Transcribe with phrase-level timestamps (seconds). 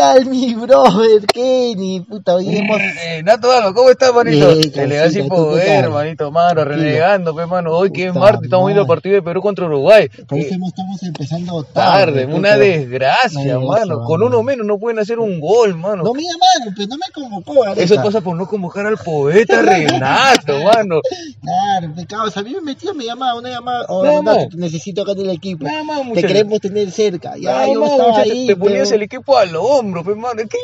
[0.00, 2.00] tal mi brother Kenny?
[2.00, 2.80] Puta, hoy hemos...
[3.10, 4.50] Eh, Nato ¿cómo estás, manito?
[4.50, 7.72] Elegancia y ¿tú qué poder, manito, mano, renegando, pe, mano.
[7.72, 10.08] Hoy que es martes, estamos viendo el partido de Perú contra Uruguay.
[10.26, 12.24] Por Eh, eso hemos- estamos empezando tarde.
[12.24, 14.04] tarde, una desgracia, mano.
[14.04, 14.26] Con mano.
[14.26, 16.02] uno menos no pueden hacer un gol, mano.
[16.02, 17.66] No me llamaron, pero no me convocó.
[17.74, 21.00] Eso pasa por no convocar al poeta Renato, mano.
[21.42, 22.24] Claro, pecado.
[22.24, 23.86] O sea, a mí me metió, me llamaba, una llamada.
[23.88, 24.22] Oh,
[24.54, 25.66] necesito acá en el equipo.
[26.14, 27.34] Te queremos tener cerca.
[27.38, 28.46] Ya, yo estaba ahí.
[28.46, 30.42] te ponías el equipo al hombro, pe, mano.
[30.48, 30.58] ¿Qué?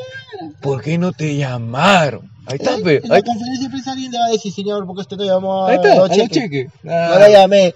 [0.61, 2.31] ¿Por qué no te llamaron?
[2.47, 3.01] Ahí está, pe.
[3.03, 3.23] En la Ahí,
[3.87, 5.95] alguien le va a decir, señor, porque usted no llamó a ahí está.
[5.97, 6.07] No
[7.19, 7.29] la Ah.
[7.29, 7.75] llamé.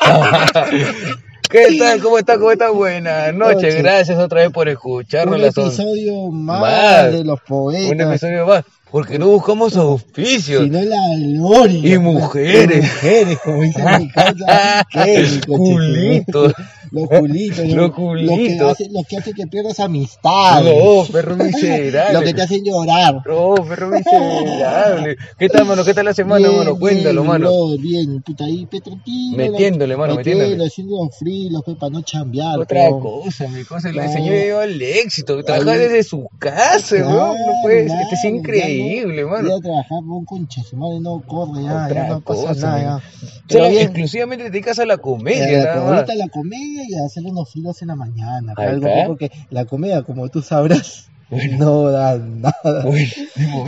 [1.50, 2.00] ¿Qué tal?
[2.00, 2.38] ¿Cómo está?
[2.38, 2.70] ¿Cómo está?
[2.70, 3.74] Buenas noches.
[3.76, 5.36] Gracias otra vez por escucharnos.
[5.36, 7.12] Un episodio más, Más.
[7.12, 7.90] de los poetas.
[7.90, 8.64] Un episodio más.
[8.90, 10.64] Porque no buscamos auspicios.
[10.64, 11.94] sino la gloria.
[11.94, 12.78] Y mujeres.
[12.78, 14.84] Y mujeres, como dice mi casa.
[14.90, 16.52] Kenny, Culitos.
[16.92, 17.58] Los culitos.
[17.66, 18.76] Los Los culitos.
[18.76, 20.62] que hacen, los que, hacen que pierdas amistad.
[20.62, 22.12] No, perro miserable.
[22.12, 23.22] Los que te hacen llorar.
[23.26, 25.16] No, perro miserable.
[25.38, 25.84] ¿Qué tal, mano?
[25.84, 26.76] ¿Qué tal la semana, Bien, mano?
[26.78, 27.46] Cuéntalo, bien, mano.
[27.48, 29.36] brother, bien, puta ahí, Petrotino.
[29.36, 30.64] Metiéndole, mano, metiéndole.
[30.66, 32.58] haciendo los frilos, pe, para no chambear.
[32.58, 32.90] Otra pe.
[33.00, 33.88] cosa, mi cosa.
[33.90, 34.12] El No.
[34.12, 35.42] señor lleva el éxito.
[35.44, 35.78] Trabaja Ahí.
[35.78, 37.36] desde su casa, Claro, weón.
[37.38, 38.00] No puede ser.
[38.02, 39.48] Este es increíble, no- mano.
[39.48, 42.42] Ya a trabajar con un concha, su madre no corre, ya, Otra ya no pasa
[42.48, 43.02] cosa, nada.
[43.02, 43.30] Ya.
[43.48, 45.92] Pero bien, exclusivamente te dedicas a la comedia, eh, nada más.
[45.94, 48.54] ahorita la comedia y hacer unos frilos en la mañana.
[48.56, 51.58] Algo porque la comedia, como tú sabrás, Bueno.
[51.58, 52.84] no da nada.
[52.84, 53.10] Bueno.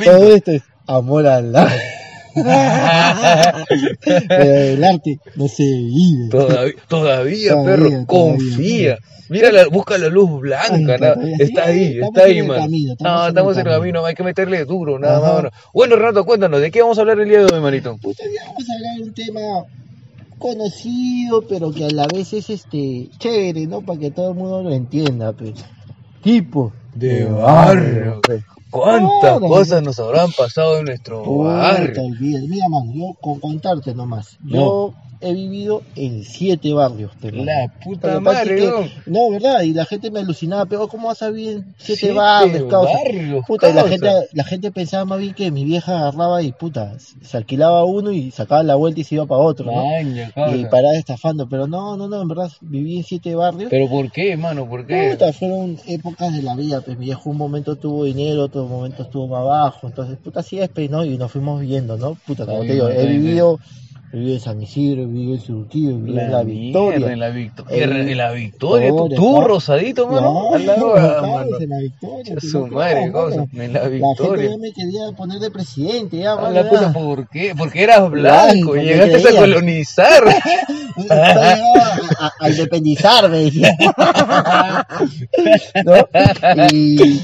[0.05, 1.81] Todo esto es amor al arte.
[4.29, 6.29] Pero el arte no se vive.
[6.31, 8.99] Todavía, todavía, Todavía, perro, todavía, confía.
[9.29, 12.63] Mira, la, busca la luz blanca, Ay, na- está ahí, está ahí, mano.
[12.63, 13.81] camino, estamos no, en estamos en el camino.
[13.81, 15.27] camino, hay que meterle duro, nada Ajá.
[15.27, 15.35] más.
[15.37, 15.51] mano.
[15.73, 17.97] Bueno, Renato, cuéntanos, ¿de qué vamos a hablar el día de hoy, manito?
[18.03, 19.41] Vamos a hablar de un tema
[20.43, 23.81] conocido, pero que a la vez es este chévere, ¿no?
[23.83, 25.55] Para que todo el mundo lo entienda, pues.
[26.22, 28.21] Tipo De barrio.
[28.27, 28.44] pues.
[28.71, 32.03] ¿Cuántas cosas nos habrán pasado en nuestro barrio?
[32.19, 34.39] Mira, mano, yo con contarte nomás.
[34.44, 37.12] Yo he vivido en siete barrios.
[37.22, 38.91] La puta madre, que-.
[39.06, 39.62] No, ¿verdad?
[39.62, 42.93] Y la gente me alucinaba, pero ¿cómo vas a vivir en siete, Siete barrios, causa?
[42.93, 46.53] barrios, Puta, y la gente, la gente pensaba más bien que mi vieja agarraba y
[46.53, 49.84] puta, se alquilaba uno y sacaba la vuelta y se iba para otro, ¿no?
[49.84, 53.71] Maña, y paraba estafando, pero no, no, no, en verdad viví en siete barrios.
[53.71, 54.69] ¿Pero por qué, mano?
[54.69, 55.10] ¿Por qué?
[55.12, 59.03] Puta, fueron épocas de la vida, pues mi viejo un momento tuvo dinero, otro momento
[59.03, 61.04] estuvo más bajo, entonces puta así es, pues, ¿no?
[61.04, 62.16] Y nos fuimos viendo, ¿no?
[62.27, 63.81] Puta, como te digo, he está bien.
[64.12, 66.99] En San Isidro, en Surquillo, he vivido en La Victoria.
[66.99, 67.84] mierda, en la Victoria.
[67.84, 70.50] El- En la Victoria, tú, rosadito, mano.
[70.53, 71.59] No, lado, no, ah, mano.
[71.59, 72.34] en la Victoria.
[72.41, 74.51] Su madre, cosa, en la La gente Victoria.
[74.51, 77.55] ya me quería poner de presidente, ya, A la puta, ¿por qué?
[77.56, 80.22] Porque eras blanco Blanco, llegaste a colonizar.
[81.10, 82.32] A, a-
[83.44, 83.76] decía.
[85.84, 86.08] ¿No?
[86.72, 87.20] Y,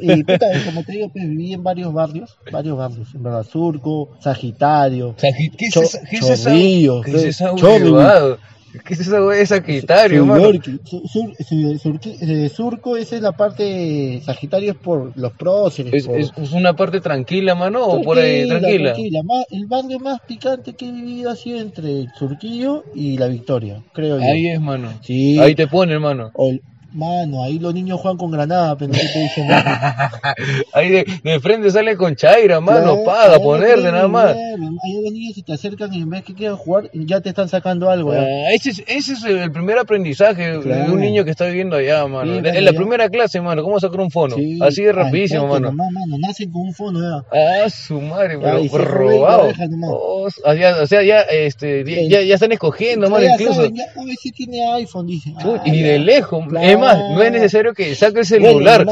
[0.00, 4.10] y puta, como te digo, pues viví en varios barrios, varios barrios, en verdad, Surco,
[4.20, 7.92] Sagitario, Sagi- ¿Qué es Cho- esa, qué es esa, Chorrillos, qué es esa Chorrillos.
[7.92, 8.36] huevada?
[8.84, 10.50] ¿Qué es huevada de Sagitario, mano?
[10.84, 15.92] Sur- Sur- Surco, esa es la parte, Sagitario es por los próceres.
[15.94, 17.84] ¿Es, por- es, es una parte tranquila, mano?
[17.86, 18.94] ¿O por ahí tranquila?
[19.24, 23.82] Más- el barrio más picante que he vivido ha sido entre Surquillo y La Victoria,
[23.92, 24.24] creo yo.
[24.24, 24.92] Ahí es, mano.
[25.02, 25.38] Sí.
[25.38, 26.30] Ahí te ponen, mano.
[26.34, 26.52] O-
[26.92, 30.10] mano, ahí los niños juegan con granada, pero no te dicen nada.
[30.72, 34.34] Ahí de, de frente sale con Chaira, mano, Claro, paga, ponerte no nada más.
[34.36, 37.48] Ahí los niños se te acercan y en vez que quieran jugar, ya te están
[37.48, 38.12] sacando algo.
[38.12, 42.06] Ah, ese, es, ese es el primer aprendizaje de un niño que está viviendo allá,
[42.06, 42.32] mano.
[42.34, 44.36] Sí, en la primera clase, mano, ¿cómo sacar un fono?
[44.36, 44.58] Sí.
[44.62, 45.66] Así de rapidísimo, toque mano.
[45.72, 47.24] nomás, mano, nacen con un fono ya.
[47.64, 49.48] Ah, su madre, pero Ay, robado.
[49.88, 53.54] Oh, o sea, ya, este, ya, ya, ya están escogiendo, mano, incluso.
[53.54, 55.32] saben, ya, a ver si tiene iPhone, dice.
[55.64, 56.66] Y de lejos, Claro.
[56.66, 58.86] es más, no es necesario que saque el celular.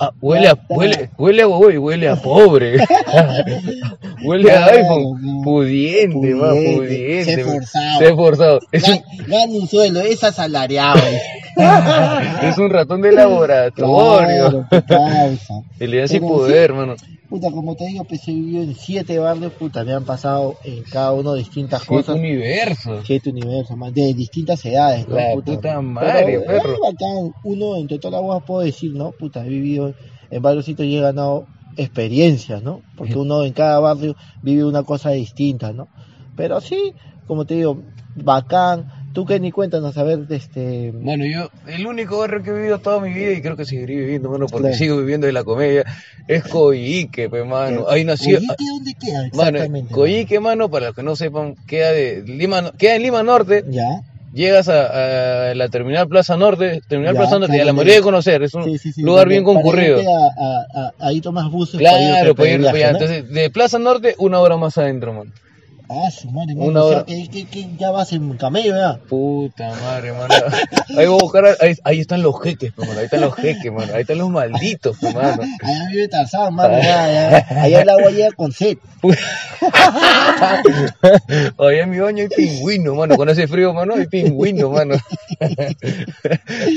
[0.00, 2.76] Ah, huele, Ya a, huele, huele a huele a pobre.
[4.24, 5.42] huele a iPhone.
[5.42, 7.24] Pudiente, más Pudiente, pudiente.
[7.34, 7.54] sé man.
[7.54, 7.98] forzado.
[7.98, 8.60] Sé forzado.
[8.72, 11.00] Es un, Gan- Gana un sueldo, es asalariado.
[11.56, 14.66] Es un ratón de laboratorio.
[14.86, 16.94] Claro, Pero poder, mano.
[17.28, 20.84] Puta, como te digo, pues he vivido en siete barrios, puta, me han pasado en
[20.84, 22.16] cada uno distintas Siete cosas.
[22.16, 23.04] universos.
[23.04, 25.16] Siete universos, de distintas edades, ¿no?
[25.16, 26.76] La puta Pero, madre, eh, perro.
[26.80, 27.32] bacán.
[27.42, 29.10] Uno, entre todas las cosas puedo decir, ¿no?
[29.10, 29.92] Puta, he vivido
[30.30, 32.82] en varios sitios y he ganado experiencias, ¿no?
[32.96, 35.88] Porque uno en cada barrio vive una cosa distinta, ¿no?
[36.36, 36.94] Pero sí,
[37.26, 37.82] como te digo,
[38.14, 38.95] bacán.
[39.16, 40.90] Tú que ni cuéntanos, a ver, este...
[40.92, 43.96] Bueno, yo, el único barrio que he vivido toda mi vida y creo que seguiré
[43.96, 44.76] viviendo, mano, porque Claro.
[44.76, 45.84] sigo viviendo de la comedia,
[46.28, 47.86] es Coyique, pe, mano.
[47.88, 48.36] Ahí nació.
[48.36, 49.94] ¿Coyique dónde queda Mano, exactamente?
[49.94, 54.02] Coyique, mano, para los que no sepan, queda de Lima, queda en Lima Norte, Ya,
[54.34, 58.02] llegas a, a la terminal Plaza Norte, terminal Ya, Plaza Norte, ya la mayoría de-
[58.02, 59.98] conocer, es un Sí, sí, sí, lugar bien concurrido.
[59.98, 62.92] a- a- ahí tomas buses Claro, para ir allá.
[62.92, 62.98] ¿no?
[62.98, 65.32] Entonces, de Plaza Norte, una hora más adentro, man.
[65.88, 67.06] Ah, su madre, mano, Una o sea, hora.
[67.06, 68.98] que, que- que ya vas en camello, ya.
[69.08, 70.34] Puta madre, mano.
[70.98, 72.98] Ahí voy a buscar, ahí, ahí están los jeques, pe, mano.
[72.98, 73.94] Ahí están los jeques, mano.
[73.94, 75.42] Ahí están los malditos, pe, mano.
[75.62, 77.46] Allá vive Tarzán, mano, ya.
[77.62, 78.78] Allá el agua llega con sed.
[81.56, 83.16] Oye, en mi baño hay pingüino, mano.
[83.16, 84.96] Con ese frío, mano, hay pingüino, mano.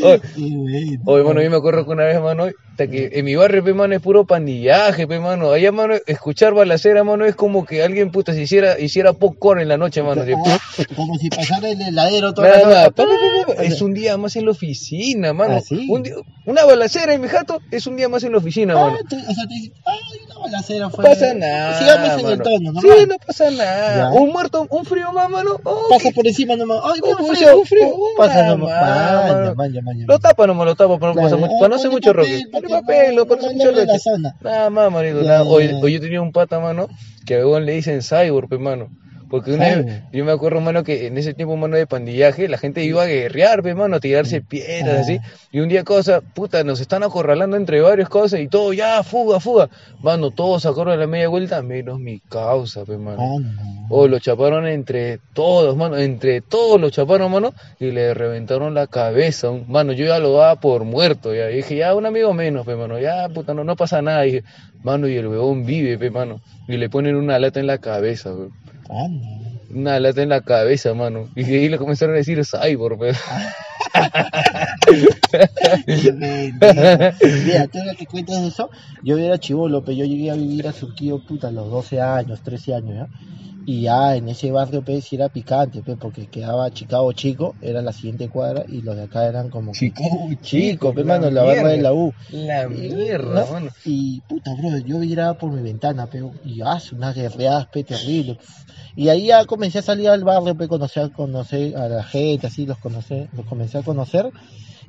[0.03, 0.99] Oye.
[1.05, 3.73] Oye, mano, yo me acuerdo que una vez, mano, hasta que en mi barrio, pe,
[3.73, 5.51] mano, es puro pandillaje, pe, mano.
[5.51, 9.67] Allá, mano, escuchar balacera, mano, es como que alguien, puta, se hiciera, hiciera popcorn en
[9.67, 10.23] la noche, mano.
[10.45, 10.59] Ah,
[10.95, 12.91] Como si pasara el heladero toda la noche.
[13.55, 15.57] pa, es un día más en la oficina, mano.
[15.57, 16.11] ¿Ah,
[16.45, 18.97] una balacera en mi jato es un día más en la oficina, Ah, mano.
[19.03, 19.71] o sea, te
[20.79, 21.77] No pasa nada.
[21.79, 22.81] Sigamos en el tono, ¿no?
[22.81, 23.95] Sí, no pasa nada.
[23.97, 24.11] Ya.
[24.11, 25.57] Un muerto, un frío más, mano.
[25.63, 26.79] Oh, Pasa por encima nomás.
[26.83, 28.69] Ay, Un un frío, un frío, un Pasa nomás.
[28.71, 30.05] Maña, maña, maña.
[30.07, 33.35] Lo tapa nomás, lo tapa para no, Claro, pasar mucho, ah, ponle mucho papel, roque.
[33.53, 34.33] mucho roque.
[34.41, 34.91] Nada más,
[35.23, 35.43] ya.
[35.43, 36.87] oye, yo tenía un pata, mano,
[37.25, 38.89] que a le dicen cyborg, pe, mano.
[39.29, 42.57] Porque una vez, yo me acuerdo, mano, que en ese tiempo, mano, de pandillaje, la
[42.57, 45.01] gente iba a guerrear, pe, mano, a tirarse piedras, Ah.
[45.01, 45.19] así.
[45.51, 49.39] Y un día, cosa, puta, nos están acorralando entre varias cosas y todo, ya, fuga,
[49.39, 49.69] fuga.
[50.01, 53.17] Mano, todos sacaron a la media vuelta, menos mi causa, pe, mano.
[53.21, 53.87] Ah, no.
[53.91, 58.87] Oh, lo chaparon entre todos, mano, entre todos los chaparon, mano, y le reventaron la
[58.87, 59.51] cabeza.
[59.67, 61.51] Mano, yo ya lo daba por muerto, ya.
[61.51, 64.25] Y dije, ya, un amigo menos, pe, mano, ya, puta, no, no pasa nada.
[64.25, 64.43] Y dije,
[64.83, 66.41] mano, y el huevón vive, pe, mano.
[66.67, 68.49] Y le ponen una lata en la cabeza, pe.
[69.69, 71.29] Una lata en la cabeza, mano.
[71.35, 73.11] Y ahí le comenzaron a decir cyborg, pe.
[75.85, 77.17] Qué pendejo.
[77.45, 78.69] Mira, tú que cuentas eso,
[79.03, 82.41] yo era chivolo, pero yo llegué a vivir a Surquillo, puta, a los 12 años,
[82.41, 83.07] 13 años, ¿ya?
[83.71, 87.83] Y ya en ese barrio, pues, sí era picante, pues, porque quedaba Chicago Chico, era
[87.83, 90.03] la siguiente cuadra, y los de acá eran como que Chico,
[90.41, 92.11] chicos, pues, mano, la barra de la U.
[92.31, 93.51] La mierda, ¿no?
[93.51, 93.69] mano.
[93.85, 98.39] Y puta, bro, yo miraba por mi ventana, pero, y hace unas guerreadas, pe, terribles.
[98.95, 102.47] Y ahí ya comencé a salir al barrio, pe, conocer, a conocer a la gente,
[102.47, 104.31] así, los conocí, los comencé a conocer.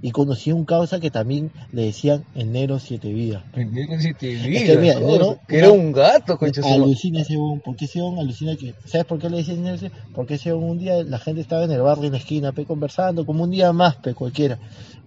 [0.03, 3.43] Y conocí un causa que también le decían enero siete vidas.
[3.53, 5.37] Pendejo si te que digas, mira, cosa, ¿no?
[5.47, 6.63] que era un gato, madre.
[6.73, 9.91] Alucina ese huevón, ¿por qué ese huevón alucina que, ¿sabes por qué le dicen ese?
[10.15, 13.27] Porque ese un día la gente estaba en el barrio en la esquina, pe, conversando,
[13.27, 14.59] como un día más, pe, cualquiera,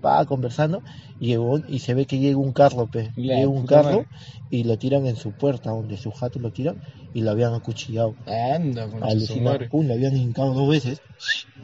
[0.06, 0.84] va conversando,
[1.20, 1.36] y
[1.68, 4.08] y se ve que llega un carro, pe, La llega un carro, madre.
[4.52, 6.76] y lo tiran en su puerta, donde su jato lo tiran,
[7.16, 8.16] y lo habían acuchillado.
[8.28, 11.02] Anda, Alucina, pum, lo habían hincado dos veces,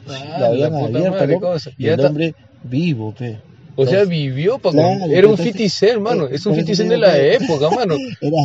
[0.08, 1.38] Ah, lo habían abierto, madre,
[1.76, 3.38] y el hombre vivo, pe.
[3.76, 4.72] O sea, vivió, Paco.
[4.72, 6.26] Claro, era un entonces, 50 mano.
[6.26, 7.94] eh, Es un por eso 50 te de la época, mano.
[8.20, 8.38] Era,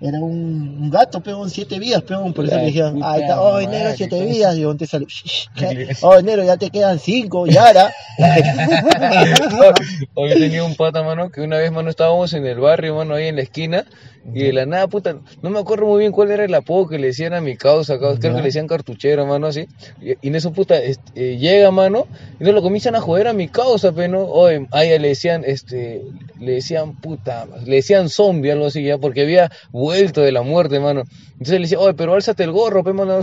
[0.00, 3.60] era un, un gato, peón, siete vidas, peón, por eso le puta ahí está, oh,
[3.60, 5.06] enero, siete vidas, y te sale,
[5.54, 5.90] ¿Qué?
[6.00, 7.92] oh, enero, ya te quedan cinco, y ahora,
[10.14, 13.26] Hoy tenía un pata, mano, que una vez, mano, estábamos en el barrio, mano, ahí
[13.28, 13.84] en la esquina,
[14.32, 16.98] y de la nada, puta, no me acuerdo muy bien cuál era el apodo que
[16.98, 19.66] le decían a mi causa, causa, creo que le decían cartuchero, mano, así,
[20.00, 22.06] y, y en eso, puta, este, eh, llega, mano,
[22.38, 25.08] y no lo comienzan a joder a mi causa, pero no, oye, a ella le
[25.08, 26.02] decían, este,
[26.38, 30.80] le decían, puta, le decían zombie, algo así, ya, porque había vuelto de la muerte,
[30.80, 31.04] mano,
[31.40, 33.14] entonces le decía, oye, pero álzate el gorro, pe, mano,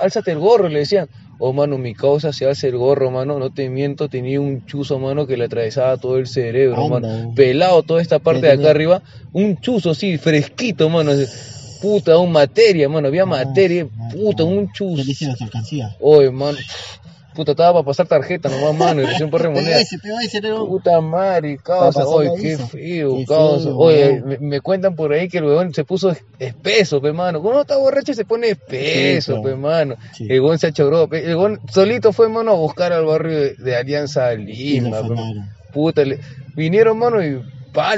[0.00, 3.52] álzate el gorro, le decían, oh, mano, mi causa se alza el gorro, mano, no
[3.52, 7.00] te miento, tenía un chuzo, mano, que le atravesaba todo el cerebro, Anda.
[7.00, 9.02] mano, pelado toda esta parte ¿Qué de acá arriba,
[9.34, 11.12] un chuzo así, fresquito, mano,
[11.82, 14.46] puta, un materia, mano, había Ah, materia, puta, ah.
[14.46, 15.02] un ¿qué chuzo,
[16.00, 16.56] oye, mano,
[17.36, 19.54] puta, estaba para pasar tarjeta nomás, mano, y recién por un-
[20.66, 23.68] Puta madre, causa, oye, qué feo, causa.
[23.70, 27.40] Oye, me, me cuentan por ahí que el weón se puso es- espeso, pe mano.
[27.42, 29.56] Cuando está borracho se pone espeso, Sí, pe claro.
[29.58, 29.94] mano.
[30.14, 30.26] Sí.
[30.28, 31.24] El weón se achoró, pe.
[31.24, 35.02] El weón solito fue, mano, a buscar al barrio de, de Alianza Lima.
[35.72, 36.18] Puta, le-
[36.56, 37.42] vinieron, mano, y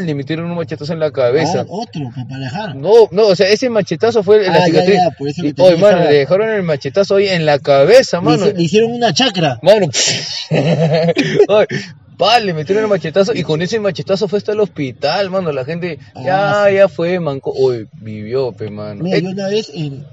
[0.01, 1.61] le metieron un machetazo en la cabeza.
[1.61, 2.75] Ah, otro, para dejar.
[2.77, 4.95] No, no, o sea, ese machetazo fue la Ah, ya, cicatriz.
[4.97, 8.47] ya, por eso te mano, le dejaron el machetazo ahí en la cabeza, mano.
[8.47, 9.59] le hicieron una chacra.
[9.63, 9.87] Mano,
[10.51, 11.67] Ay,
[12.17, 15.53] pa, le metieron el machetazo y con ese machetazo fue hasta el hospital, mano.
[15.53, 16.75] La gente, ya, Ah, sí.
[16.77, 17.53] ya fue, manco.
[17.57, 19.05] Uy, vivió, pe, mano.
[19.05, 20.05] Mira, Eh, yo una vez, en,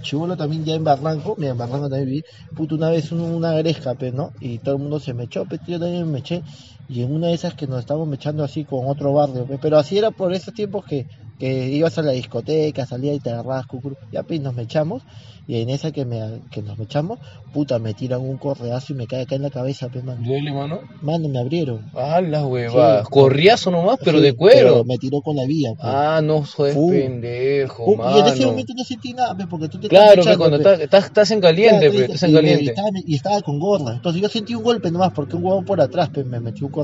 [0.00, 2.24] Chivolo también, ya en Barranco, mira, en Barranco también viví,
[2.56, 4.32] puto, una vez un- una gresca, pe, ¿no?
[4.40, 6.42] Y todo el mundo se me echó, pe, yo también me eché,
[6.90, 9.78] y en una de esas que nos estábamos mechando así con otro barrio, pe, pero
[9.78, 11.06] así era por esos tiempos que
[11.38, 15.02] que ibas a la discoteca, salía y te agarrabas cucuru, ya pues nos mechamos,
[15.48, 17.18] y en esa que, me, que nos mechamos,
[17.54, 20.20] puta, me tiran un correazo y me cae acá en la cabeza, pues, mano.
[20.22, 20.80] ¿Duele, mano?
[21.00, 21.90] Mano, me abrieron.
[21.94, 23.04] Ah, la huevada.
[23.04, 23.08] Sí.
[23.10, 24.58] Corriazo nomás, pero Sí, de cuero.
[24.72, 25.88] pero me tiró con la vía, pues.
[25.90, 29.88] Ah, no soy pendejo, y en ese momento no sentí nada, pues, porque tú te
[29.88, 32.64] Claro, que cuando estás, estás, estás en caliente, Claro, y- estás en y- caliente.
[32.64, 33.94] Y estaba, y estaba con gorra.
[33.94, 36.72] Entonces yo sentí un golpe nomás porque un huevón por atrás pues, me metió un
[36.72, 36.79] correazo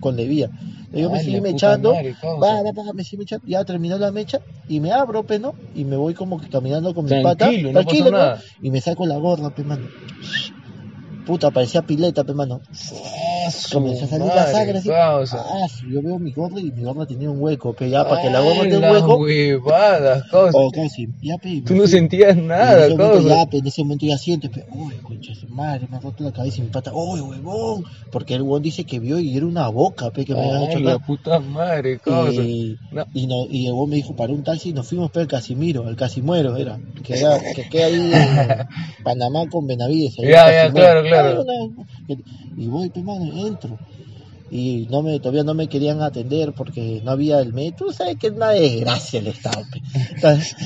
[0.00, 0.46] con levía.
[0.46, 1.94] Entonces yo me seguí mechando.
[1.94, 2.16] madre.
[2.22, 3.46] Va, va, va, me sigue mechando.
[3.46, 5.54] Ya terminó la mecha y me abro, pe, ¿no?
[5.74, 7.46] Y me voy como que caminando con mi pata.
[7.46, 8.42] Tranquilo, no pasó nada.
[8.62, 9.86] Y me saco la gorra, pe, mano.
[11.26, 12.60] Puta, parecía pileta, pe, mano.
[13.50, 14.88] Su Comenzó a salir la madre, sangre así.
[14.88, 15.44] causa.
[15.46, 18.30] Ah, yo veo mi gorra y mi gorra tenía un hueco, pe, ya, para que
[18.30, 19.16] la gorra tenga un hueco.
[19.18, 20.22] huevadas.
[20.32, 21.48] O casi, ya, pe.
[21.50, 21.92] y Tú me no fui.
[21.92, 25.34] sentías Y nada, en momento ya, pe, en ese momento ya sientes, pe, uy, concha
[25.34, 28.62] su madre, me ha roto la cabeza y mi pata, uy, huevón, porque el huevón
[28.62, 31.98] dice que vio y era una boca, pe, que me habían hecho la puta madre,
[31.98, 32.40] causa.
[32.42, 33.04] Y, No.
[33.14, 35.86] y, no, y el huevón me dijo, para un taxi nos fuimos pe, al Casimiro,
[35.86, 38.66] al Casimuero era, que, era, que queda ahí en
[39.04, 40.18] Panamá con Benavides.
[40.18, 41.44] ahí Ya, ya, claro, claro.
[42.56, 43.24] Y voy, pe, mano,
[44.50, 47.88] Y no me, todavía no me querían atender porque no había el metro.
[47.88, 49.62] Tú sabes que es una desgracia el Estado.
[50.14, 50.56] Entonces,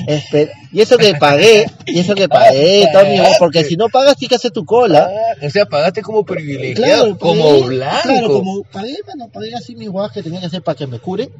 [0.70, 4.36] y eso que pagué, y eso que pagué, amor, porque si no pagas tienes que
[4.36, 5.10] hacer tu cola.
[5.10, 8.02] Ah, o sea, pagaste como privilegiado, Claro, como pagué, blanco.
[8.02, 11.00] Claro, como pagué, mano, pagué así mis guagas que tenía que hacer para que me
[11.00, 11.30] cure.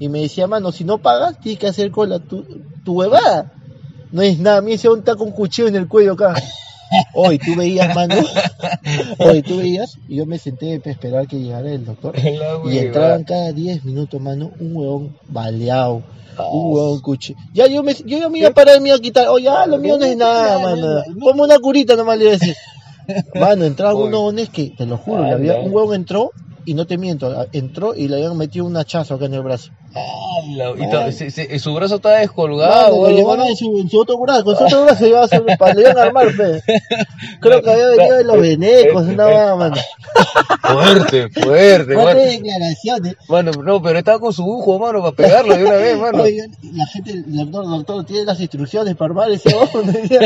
[0.00, 2.44] Y me decía, mano, si no pagas, tienes que hacer cola tu,
[2.84, 3.52] tu huevada.
[4.10, 6.34] No es nada, a mí ese hombre está con cuchillo en el cuello acá.
[7.14, 8.14] Hoy tú veías, mano.
[9.18, 12.14] Hoy tú veías, y yo me senté para esperar que llegara el doctor.
[12.18, 16.02] Y entraban cada 10 minutos, mano, un huevón baleado.
[16.36, 17.38] Ah, Un huevón cuchillo.
[17.52, 19.28] Ya yo, me, yo ya me iba a parar, me iba a quitar.
[19.28, 21.02] Oye, ya, lo mío no es nada, mano.
[21.20, 22.56] Como una curita nomás le iba a decir.
[23.34, 26.30] Mano, entraban unos huevones que, te lo juro, Ah, había, un huevón entró,
[26.64, 29.70] y no te miento, entró y le habían metido un hachazo acá en el brazo.
[30.76, 33.16] Y ta- se- se- su brazo estaba descolgado, Mano, lo huevón.
[33.16, 35.80] llevaban en su, en su otro brazo, con su otro brazo llevaba su, para le
[35.82, 36.26] iban a armar.
[37.40, 39.76] Creo que había venido de los venecos, una vaina, mano.
[40.62, 42.20] Fuerte, fuerte, Fuerte mano.
[42.30, 43.16] declaraciones.
[43.28, 46.22] Mano, no, pero estaba con su bujo, mano, para pegarlo de una vez, mano.
[46.22, 49.50] Oigan, la gente, el doctor, doctor, tiene las instrucciones para armar ese
[49.84, 50.20] decía.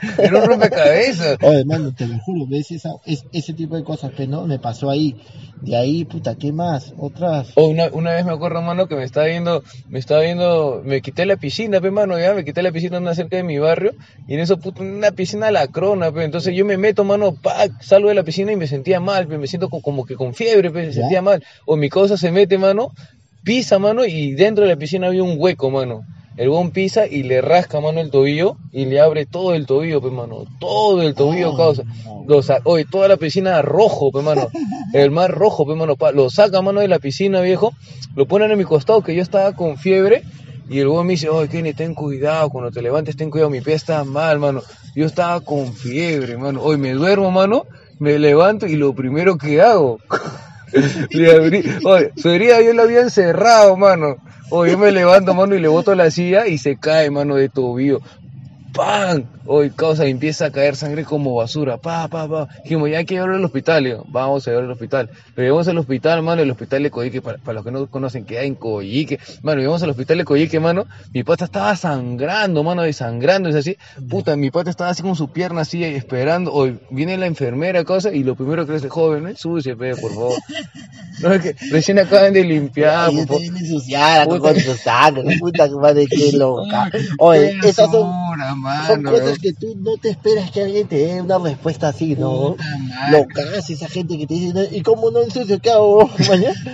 [0.18, 1.36] Era un rompecabezas.
[1.42, 4.58] Oye, mano, te lo juro, ves esa, es, ese tipo de cosas, pero no, me
[4.58, 5.16] pasó ahí.
[5.60, 6.94] De ahí, puta, ¿qué más?
[6.98, 7.48] Otras.
[7.56, 9.62] Oh, una, una vez me acuerdo, mano, que me estaba viendo,
[9.92, 13.14] me estaba viendo, me quité la piscina, pe, mano, ya, me quité la piscina una
[13.14, 13.92] cerca de mi barrio,
[14.26, 18.08] y en eso, puta, una piscina lacrona, pe, entonces yo me meto, mano, pa, salgo
[18.08, 20.70] de la piscina y me sentía mal, pe, me siento co- como que con fiebre,
[20.70, 22.90] pe, me sentía mal, o mi cosa se mete, mano,
[23.44, 26.02] pisa, mano, y dentro de la piscina había un hueco, mano.
[26.36, 30.00] El bon pisa y le rasca, mano, el tobillo y le abre todo el tobillo,
[30.00, 30.44] pe, mano.
[30.58, 31.82] Todo el tobillo, Ah, causa.
[32.04, 32.24] no.
[32.26, 34.48] Lo Oye, toda la piscina rojo, pe, mano.
[34.92, 35.96] El mar rojo, pe, mano.
[35.96, 37.72] pa- Lo saca, mano, de la piscina, viejo.
[38.16, 40.22] Lo ponen en mi costado, que yo estaba con fiebre.
[40.68, 42.48] Y el güey me dice, oye, Kenny, ten cuidado.
[42.48, 43.50] Cuando te levantes, ten cuidado.
[43.50, 44.62] Mi pie está mal, mano.
[44.94, 46.62] Yo estaba con fiebre, mano.
[46.62, 47.64] Hoy me duermo, mano.
[47.98, 49.98] Me levanto y lo primero que hago...
[51.10, 51.64] le abrí...
[51.84, 54.16] Oye, su herida yo la había encerrado, mano.
[54.50, 57.48] Oye, yo me levanto, mano, y le boto la silla y se cae, mano, de
[57.48, 58.00] tobillo.
[58.72, 59.24] ¡Pam!
[59.52, 61.76] Hoy causa empieza a caer sangre como basura.
[61.76, 62.46] Pa, pa, pa.
[62.62, 63.82] Dijimos, ya hay que llevarlo al hospital.
[63.82, 65.10] Le digo, vamos a llevarlo al hospital.
[65.34, 68.24] Lo llevamos al hospital, mano, el hospital de Coyique, para, para los que no conocen,
[68.24, 69.18] queda en Coyique.
[69.42, 70.86] Mano, llevamos al hospital de Coyique, mano.
[71.12, 73.76] Mi pata estaba sangrando, mano, desangrando, es así.
[74.08, 76.52] Puta, mi pata estaba así con su pierna así, esperando.
[76.52, 79.96] Hoy viene la enfermera, cosa, y lo primero que le dice, joven, no ensucie, pe,
[79.96, 80.34] por favor.
[81.20, 83.42] No, es que recién acaban de limpiar, por favor.
[83.42, 84.54] ensuciada con, Puta.
[84.54, 86.90] con tu sangre, puta que madre, qué loca.
[87.18, 88.60] Oye, esas son, son
[89.02, 92.56] mano, cosas que tú no te esperas que alguien te dé una respuesta así, ¿no?
[93.10, 95.58] Locas, esa gente que te dice, "No, ¿y cómo no ensucio?
[95.60, 96.54] ¿Qué hago mañana?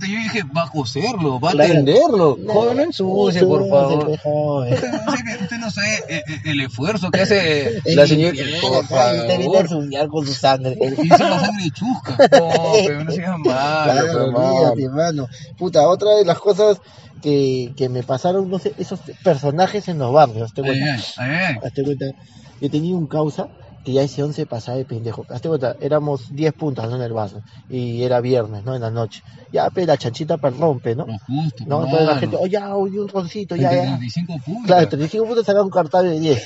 [0.00, 1.72] Yo dije, va a coserlo, va a Claro.
[1.72, 2.38] tenderlo.
[2.40, 4.16] No, Joven, no ensucie, por favor.
[4.22, 4.74] joven.
[4.74, 8.34] Usted no sabe- eh, eh, el esfuerzo que hace la señora.
[8.60, 9.56] Por favor.
[9.60, 10.76] ensuciar con su sangre.
[10.78, 12.16] Se la sangre chusca.
[12.38, 14.74] No, pero no seas malo, Claro, pero malo.
[14.78, 15.28] hermano.
[15.58, 16.78] Puta, otra de las cosas
[17.22, 20.94] que, que me pasaron, no sé, esos personajes en los barrios, te cuenta.
[20.94, 21.56] ay, ay, ay.
[21.64, 22.06] Hazte cuenta,
[22.60, 23.48] yo tenía un causa
[23.84, 25.24] que ya ese 11 pasaba de pendejo.
[25.30, 26.96] Hazte cuenta, éramos 10 puntas ¿no?
[26.96, 28.74] en el vaso y era viernes, ¿no?
[28.74, 29.22] En la noche.
[29.52, 31.06] Ya, pe, la chanchita rompe, ¿no?
[31.26, 33.82] Justo, No, entonces la gente, oye, ya, oye, un roncito, ya, ya.
[33.96, 34.66] 35 puntos.
[34.66, 36.42] Claro, 35 puntos sacan un cartel de 10,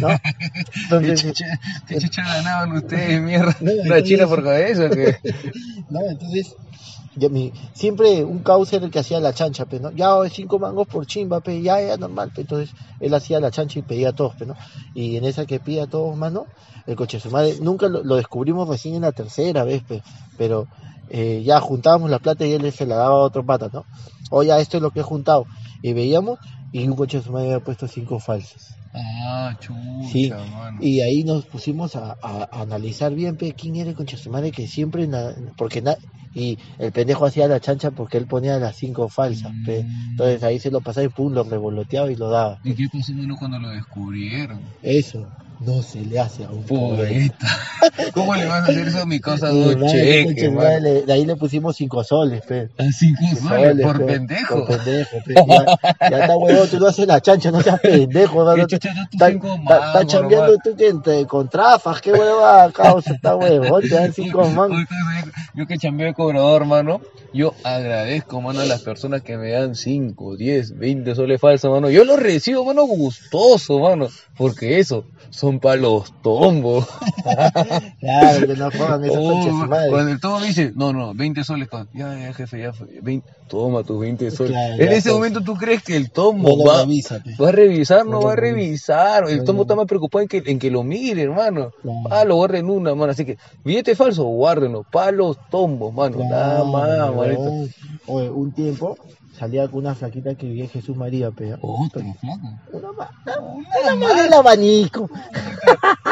[0.00, 0.08] ¿no?
[0.22, 1.44] ¿Qué Entonces,
[1.86, 3.54] qué chucha ganaban ustedes, mierda?
[3.60, 4.90] No, ¿Una entonces- china por cabeza?
[4.90, 5.16] que
[5.90, 6.00] ¿no?
[6.00, 6.56] Entonces,
[7.74, 9.90] siempre un causa era el que hacía la chancha, pe, ¿no?
[9.90, 12.32] Ya, oye, cinco mangos por chimba, ya, ya, normal.
[12.36, 14.34] Entonces, él hacía la chancha y pedía a todos.
[14.94, 16.46] Y en esa que pide a todos, mano,
[16.86, 20.02] el coche de su madre, nunca lo, descubrimos recién en la tercera vez, pe,
[20.38, 20.66] pero
[21.10, 23.84] eh, ya juntábamos la plata y él se la daba a otro pata, ¿no?
[24.30, 25.46] O ya, esto es lo que he juntado.
[25.82, 26.38] Y veíamos,
[26.72, 28.81] y un coche de su madre había puesto cinco falsas.
[28.94, 30.78] Ah, chucha, Sí, mano.
[30.82, 34.22] y ahí nos pusimos a, a- a analizar bien pe, quién era el concha de
[34.22, 35.96] su madre que siempre, na- porque na-
[36.34, 39.84] y el pendejo hacía la chancha porque él ponía las cinco falsas, pe.
[39.84, 40.10] Mm.
[40.12, 42.58] entonces ahí se lo pasaba y pum, lo revoloteaba y lo daba.
[42.64, 44.62] ¿Y qué pasó, cuando lo descubrieron?
[44.82, 45.26] Eso
[45.64, 46.62] no se le hace a un.
[46.64, 47.46] Poeta.
[48.14, 51.24] ¿Cómo le vas a hacer eso a mi causa Y, dos cheques, concha de ahí
[51.24, 52.68] le pusimos cinco soles, pe.
[52.78, 54.66] A cinco Cinco soles, soles, por pe, pendejo.
[54.66, 55.34] Por pendejo, pe.
[55.34, 59.30] Ya, ya está huevón, tú no haces la chancha, no seas pendejo, ¿Qué no, Está,
[59.30, 64.82] cinco chambeando tú que con trafas, qué hueva, causa, está huevón, te dan cinco mangos.
[65.54, 67.00] Yo que chambeo de cobrador, mano,
[67.34, 71.90] yo agradezco, mano, a las personas que me dan 5, 10, 20 soles falsos, mano.
[71.90, 76.88] Yo los recibo, mano, gustoso, mano, porque eso son para los tombos.
[78.00, 81.68] Claro, que no pongan esa Oh, cuando el tombo me dice, no, no, 20 soles,
[81.92, 84.52] ya, ya, jefe, ya, fue, 20, toma tus 20 soles.
[84.52, 88.06] Claro, en ese momento tú crees que el tombo No va, revisa, va a revisar,
[88.06, 89.18] no va a revisa.
[89.20, 89.28] revisar.
[89.28, 89.60] El no.
[89.60, 91.70] está más preocupado en que, en que lo mire, hermano.
[91.82, 91.98] Claro.
[92.10, 93.12] Ah, lo guarden una, mano.
[93.12, 94.86] Así que, billete falso, guárdenlo.
[94.90, 96.16] Pa' los tombos, mano.
[96.24, 97.74] Nada más, Claro, manito.
[98.06, 98.96] Oye, un tiempo
[99.38, 101.52] salía con una flaquita que vivía Jesús María, pe.
[101.60, 102.48] Otro, flaco.
[102.72, 103.10] Una más,
[103.82, 105.10] una más del abanico.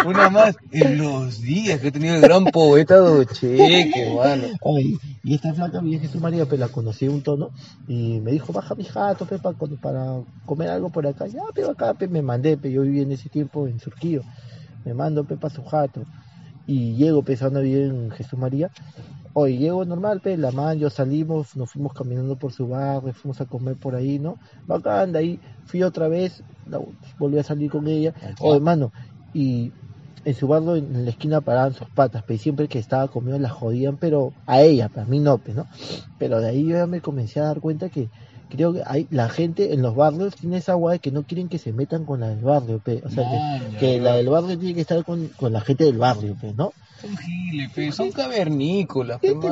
[0.02, 4.48] Una más en los días que he tenido el gran poeta Docheque, mano.
[4.62, 7.50] Oye, y esta flaca vivía en Jesús María, pe, la conocí un tono
[7.86, 11.26] y me dijo, baja mi jato, pe, pa- para, comer algo por acá.
[11.26, 14.22] Ya, pero acá, pe, me mandé, pe, yo vivía en ese tiempo en Surquillo.
[14.84, 16.04] Me mando, pe, para su jato.
[16.66, 18.70] Y llego, pensando a vivir en Jesús María.
[19.32, 23.40] Hoy llego normal, pe, la man, yo salimos, nos fuimos caminando por su barrio, fuimos
[23.40, 24.38] a comer por ahí, ¿no?
[24.66, 26.80] Bacán, de ahí fui otra vez, la-
[27.18, 28.12] volví a salir con ella.
[28.40, 28.90] Oye, hermano,
[29.34, 29.72] y
[30.24, 33.38] en su barrio, en la esquina paraban sus patas, pe, y siempre que estaba conmigo
[33.38, 35.66] la jodían, pero a ella, pe, a mí no, ¿no?
[36.18, 38.08] Pero de ahí yo ya me comencé a dar cuenta que
[38.50, 41.58] creo que hay la gente en los barrios tiene esa guay que no quieren que
[41.58, 43.02] se metan con la del barrio, pe.
[43.04, 43.24] O sea,
[43.70, 46.52] que, que la del barrio tiene que estar con, con la gente del barrio, pe,
[46.52, 46.72] ¿no?
[47.00, 49.48] Son giles, pe, son cavernícolas, ¿Qué pe,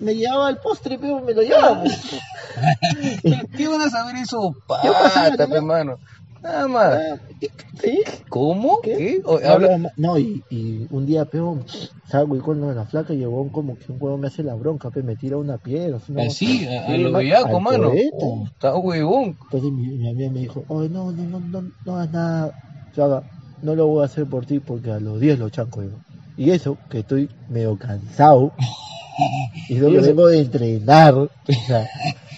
[0.00, 1.82] me llevaba el postre, pero me lo llevaba?
[3.56, 4.52] ¿Qué van a saber esos
[4.82, 5.62] ¿Qué pasa, patas, pe, no?
[5.62, 5.98] mano?
[6.48, 6.94] Nada más.
[6.94, 7.16] Ah,
[7.80, 8.02] ¿Sí?
[8.28, 8.78] ¿Cómo?
[8.82, 8.96] ¿Qué?
[8.96, 9.22] ¿Qué?
[9.24, 11.64] O- No, habla- no, no, y, y un día, peón,
[12.06, 14.90] salgo y con la flaca y huevón como que un huevón me hace la bronca,
[14.90, 15.98] pe, me tira una piedra.
[16.08, 17.92] una- Así, a, a Sí, lo bellaco, mano.
[18.14, 19.36] Oh, Está huevón.
[19.44, 22.52] Entonces mi, mi amiga me dijo, ay, no, no, no, no, no hagas nada,
[22.94, 23.22] Chaga,
[23.60, 26.00] no lo voy a hacer por ti porque a los 10 lo chanco yo.
[26.36, 28.52] Y eso, que estoy medio cansado,
[29.68, 31.28] y lo Y que vengo de entrenar, o
[31.66, 31.86] sea,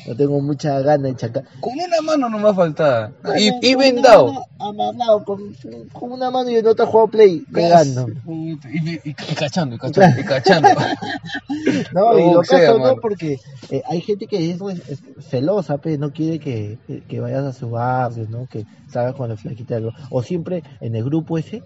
[0.07, 1.45] no tengo mucha gana de chancar.
[1.61, 3.13] Con una mano no me faltaba.
[3.39, 4.45] Y, Con- y con vendado.
[4.59, 5.55] Amarrado, con,
[5.93, 8.07] con una mano y en otra juego play, pegando.
[8.25, 10.69] Puta, Y, y- y cachando, y cachando, y cachando.
[11.93, 13.39] No, y lo caso no, porque
[13.71, 17.53] eh, hay gente que es, pues, es celosa, pe, no quiere que, que vayas a
[17.53, 18.47] su barrio, ¿no?
[18.51, 19.79] Que salgas con la flaquita.
[20.11, 21.63] O siempre en el grupo ese,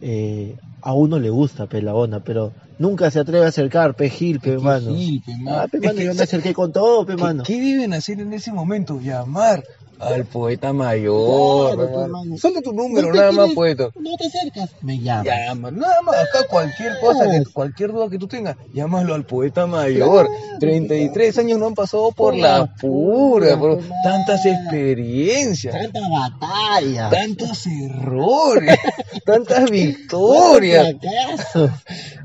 [0.00, 4.08] eh, a uno le gusta, pe, la onda, pero nunca se atreve a acercar, pe,
[4.08, 4.94] Gil, pe, mano.
[4.94, 5.58] gil, pe, mano.
[5.62, 7.42] Ah, pe, Es mano, que, yo me acerqué con todo, pe, ¿qué, mano.
[7.44, 9.00] qué deben hacer en ese momento?
[9.00, 9.64] Llamar
[9.98, 11.76] al poeta mayor.
[11.76, 12.22] Claro.
[12.38, 13.90] Solo tu número, No nada más, poeta.
[13.98, 15.24] No te acercas, me llamas.
[15.26, 17.50] Llama, nada más, acá cualquier cosa, que, Claro.
[17.52, 20.26] cualquier duda que tú tengas, llámalo al poeta mayor.
[20.26, 24.44] Claro, 33 años no han pasado por Por la la pura, pura, por pe, tantas
[24.46, 25.74] experiencias.
[25.74, 27.10] Tanta batalla.
[27.10, 28.78] tantos errores,
[29.24, 30.94] tantas victorias.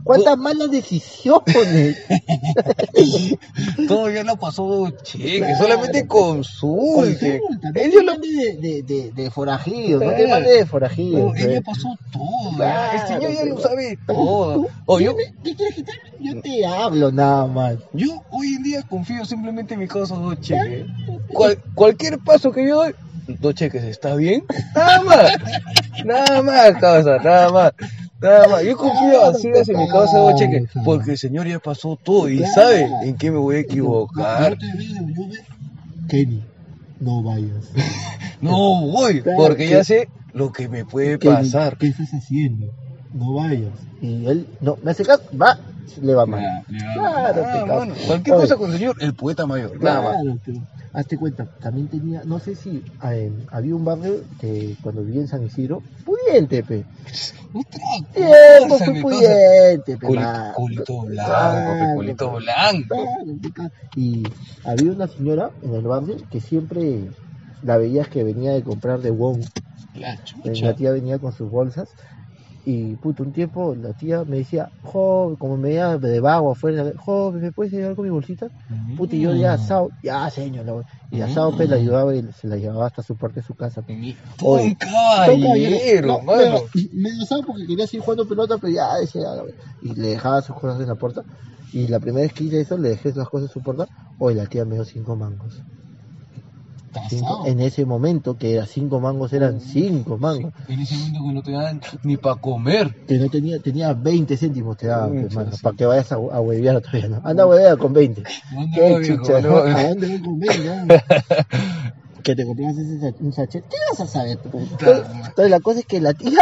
[0.03, 1.97] ¿Cuántas malas decisiones?
[3.87, 5.57] Todo ya lo pasó cheque, Claro.
[5.57, 7.41] solamente consulte.
[7.61, 10.29] No Ella te lo de, de, de, de forajido, no te Claro.
[10.29, 11.27] mandes de forajido.
[11.27, 11.43] no, pe.
[11.51, 12.55] ella pasó todo.
[12.57, 13.01] Claro, ya.
[13.01, 14.67] El señor ya lo pero- sabe todo.
[14.85, 15.95] O yo, ¿Qué quieres quitar?
[16.19, 17.75] Yo te hablo nada más.
[17.93, 20.85] yo hoy en día confío simplemente en mi causa dos cheques.
[21.33, 22.95] Cual- cualquier paso que yo doy,
[23.39, 24.43] dos cheques, ¿está bien?
[24.75, 25.31] Nada más.
[26.05, 27.73] Nada más, causa, nada más.
[28.21, 28.63] Nada más.
[28.63, 30.63] Yo confío así en mi causa dos cheques.
[30.85, 32.53] Porque el señor ya pasó todo y Claro.
[32.53, 34.57] sabe en qué me voy a equivocar.
[36.09, 36.43] Kenny,
[37.01, 37.65] no vayas.
[38.41, 41.77] No voy, Claro, porque que- ya sé lo que me puede pasar.
[41.77, 42.65] ¿Qué estás haciendo?
[43.13, 43.69] No vayas.
[44.01, 45.59] Y él, no, me hace caso, va,
[46.01, 46.63] le va mal.
[46.95, 47.79] Claro, Ah, pecado.
[47.81, 49.79] mano, cualquier Oye, cosa con el señor, el poeta mayor.
[49.79, 50.21] Nada más.
[50.23, 50.57] Claro, pero
[50.93, 55.27] hazte cuenta, también tenía, no sé si eh, había un barrio que cuando vivía en
[55.27, 56.85] San Isidro, pudiente, pe.
[58.13, 60.07] Tiempo cosa, fue pudiente, pe.
[60.07, 63.05] Culito, blanco, pe, culito blanco.
[63.95, 64.23] Y
[64.65, 67.09] había una señora en el barrio que siempre
[67.63, 69.43] la veías que venía de comprar de Wong.
[69.95, 71.89] La La tía venía con sus bolsas
[72.63, 76.91] Y puto, un tiempo la tía me decía, joven, como me veía de vago afuera,
[76.95, 78.49] joven, ¿me puedes ayudar con mi bolsita?
[78.97, 82.47] Puta, y yo de asado, ya señor, la- y asado pues la ayudaba y se
[82.47, 83.81] la llevaba hasta su parte de su casa.
[83.81, 83.97] pues.
[84.43, 84.77] Oye,
[85.33, 85.75] Un caballero,
[86.07, 86.61] No, mano.
[86.93, 89.21] me, me asado porque quería seguir jugando pelota, pero ya decía,
[89.81, 91.23] y le dejaba sus cosas en la puerta.
[91.73, 93.87] Y la primera vez que hice eso, le dejé las cosas en su puerta,
[94.19, 95.63] hoy la tía me dio cinco mangos.
[97.09, 100.51] Cinco- en ese momento, que era cinco mangos, eran cinco mangos.
[100.67, 103.05] En ese momento que no te dan ni para comer.
[103.05, 105.61] Que no tenía, tenía 20 céntimos, te daba, Mucho, hermano, sí.
[105.61, 107.21] para que vayas a, a huevear todavía, ¿no?
[107.23, 108.23] Anda a huevear con 20.
[108.53, 109.17] ¿Dónde Qué viejo?
[109.17, 109.57] chucha, ¿Dónde ¿no?
[109.57, 110.85] ¿A dónde voy con 20?
[110.85, 110.93] no?
[112.23, 113.63] que te comprabas ese un sachet.
[113.67, 114.37] ¿Qué vas a saber?
[114.37, 114.49] tú?
[114.59, 116.39] Entonces, entonces la cosa es que la tía,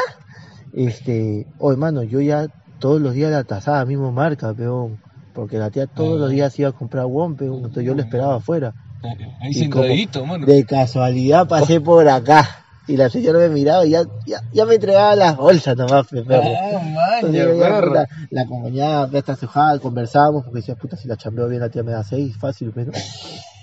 [0.74, 2.48] este, oh hermano, yo ya
[2.80, 5.00] todos los días la tasaba, mismo marca, peón.
[5.34, 7.58] Porque la tía todos los días iba a comprar won, peón.
[7.58, 8.74] Entonces yo la esperaba afuera.
[9.04, 10.46] Ahí Y como sentadito, mano.
[10.46, 12.66] De casualidad pasé por acá.
[12.88, 16.24] Y la señora me miraba y ya, ya, ya me entregaba las bolsas nomás, pe,
[16.24, 16.42] perro.
[16.44, 17.88] Ah, ya, perro.
[17.90, 21.84] puta, la acompañaba, está sujada, conversábamos, porque decía, puta, si la chambeo bien, la tía
[21.84, 22.92] me da seis, fácil, pero.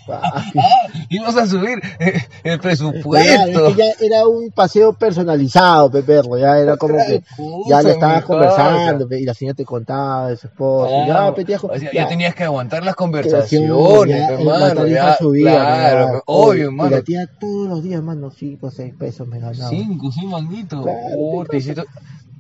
[0.57, 2.15] Ah, ibas a subir eh,
[2.45, 3.69] el Claro, presupuesto.
[3.69, 7.23] es que ya era un paseo personalizado, pe, perro, ya era como que
[7.69, 11.45] ya le estabas conversando, y la señora te contaba de su esposo, Ah, ya, pe,
[11.45, 14.87] tía, o sea, ya, ya tenías que aguantar las ya, conversaciones, ya, hermano.
[14.87, 16.23] Ya, subía, claro, ¿no?
[16.27, 16.91] obvio, Y hermano.
[16.97, 19.69] la tía todos los días, hermano, cinco o seis pesos me ganaba.
[19.71, 20.83] Cinco, seis manguitos.
[20.83, 21.85] Claro, Oh, te hiciste-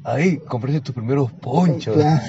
[0.08, 1.96] Ahí, compraste tus primeros ponchos.
[1.96, 2.20] Claro,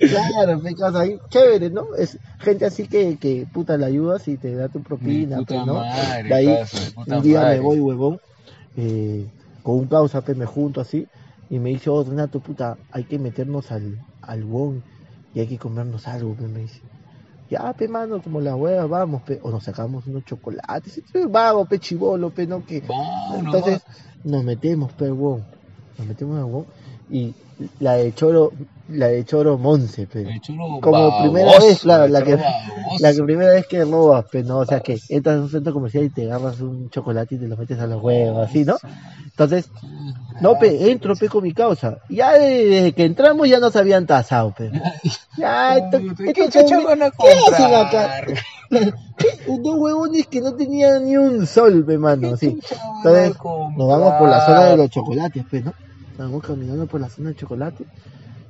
[0.32, 1.94] claro, pe, cosa ahí, chévere, ¿no?
[1.94, 5.60] Es gente así que, que puta la ayudas y te da tu propina, Mi pues,
[5.60, 5.74] puta ¿no?
[5.74, 6.58] madre, de ahí,
[6.94, 7.58] puta un día madre.
[7.58, 8.20] me voy, huevón,
[8.78, 9.26] eh,
[9.62, 11.06] con un causa, pe, me junto así,
[11.50, 14.82] y me dice, oh, Renato, puta, hay que meternos al, al WON
[15.34, 16.80] y hay que comernos algo, pe, me dice.
[17.50, 21.78] Ya, pe, mano, como la hueva, vamos, pe, o nos sacamos unos chocolates, vamos, pe,
[21.78, 22.80] chivolo, pe, no, que...
[22.88, 23.82] Vamos, Entonces,
[24.24, 25.57] nos metemos, pe, WON,
[25.98, 26.66] nos metemos al WON,
[27.10, 27.34] y
[27.80, 28.52] la de Choro,
[28.88, 30.24] la de Choro Monse, pe.
[30.40, 32.38] Chulo Como baboso, primera vez, claro, la que,
[33.00, 35.72] la que primera vez que robas, pues no, o sea que entras a un centro
[35.72, 38.76] comercial y te agarras un chocolate y te lo metes a los huevos, así, ¿no?
[39.24, 39.70] Entonces,
[40.40, 41.98] no, pe, entro, pe, con mi causa.
[42.08, 44.70] Ya desde que entramos ya nos habían tasado, pe.
[45.36, 48.22] Ya, esto, ¿Qué estos chucha son- van a ¿Qué hacen acá?
[49.48, 52.58] Dos huevones que no tenían ni un sol, pe, mano, sí.
[52.98, 53.34] Entonces,
[53.76, 55.72] nos vamos por la zona de los chocolates, pues, ¿no?
[56.18, 57.84] Vamos caminando por la zona de chocolate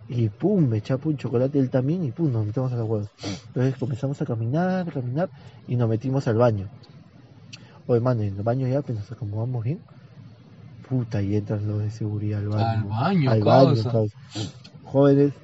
[0.09, 3.09] y pum, me chapa un chocolate él también y pum, nos metemos a los huevos.
[3.49, 5.29] Entonces comenzamos a caminar, a caminar
[5.67, 6.67] y nos metimos al baño.
[7.87, 9.81] Oye, mano, en el baño ya pues nos acomodamos bien.
[10.89, 12.65] Puta, y entran los de seguridad al baño.
[12.65, 14.17] Al baño, al baño, causa.
[14.85, 15.35] Jóvenes,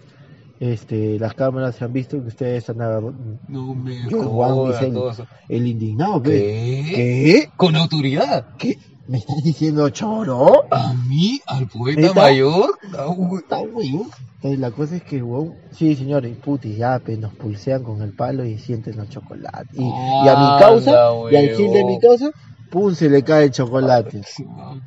[0.60, 3.38] este, las cámaras se han visto que ustedes están agarrando.
[3.48, 5.00] No me Yo, Juan jodas, Vicente.
[5.00, 5.26] cosa.
[5.46, 6.30] El indignado, pe.
[6.30, 6.92] ¿Qué?
[6.94, 7.50] ¿Qué?
[7.54, 8.46] ¿Con autoridad?
[8.56, 8.78] ¿Qué?
[9.06, 10.64] ¿Me estás diciendo choro?
[10.70, 11.38] ¿A mí?
[11.46, 12.14] ¿Al poeta ¿Neta?
[12.14, 12.78] mayor?
[12.98, 13.40] Ah, güey.
[13.40, 13.58] Está.
[13.60, 18.14] Entonces la cosa es que, huevón, sí señores, puti, ya, pe, nos pulsean con el
[18.14, 19.68] palo y sienten el chocolate.
[19.72, 22.30] Y, y a mi causa, Anda, y al gil de mi causa,
[22.70, 24.22] pum, se le cae el chocolate.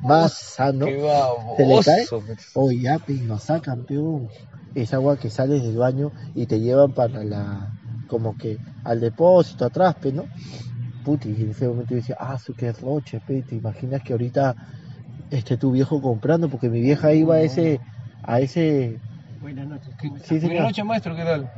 [0.02, 0.86] Más sano.
[1.56, 2.06] ¿Se le cae?
[2.54, 4.28] Oye, ya, y nos sacan, peón.
[4.74, 7.72] Es agua que sales del baño y te llevan para la,
[8.08, 10.24] como que, al depósito atrás, pe, ¿no?
[11.02, 14.12] Puti, y en ese momento yo decía, ah, su que roche, pe, te imaginas que
[14.12, 14.54] ahorita
[15.30, 17.80] esté tu viejo comprando, porque mi vieja iba a ese,
[18.22, 19.02] a ese,
[19.40, 19.94] Buenas noches.
[19.96, 20.10] ¿Qué-.
[20.24, 20.40] Sí.
[20.40, 21.48] Buenas noches, maestro, ¿qué tal?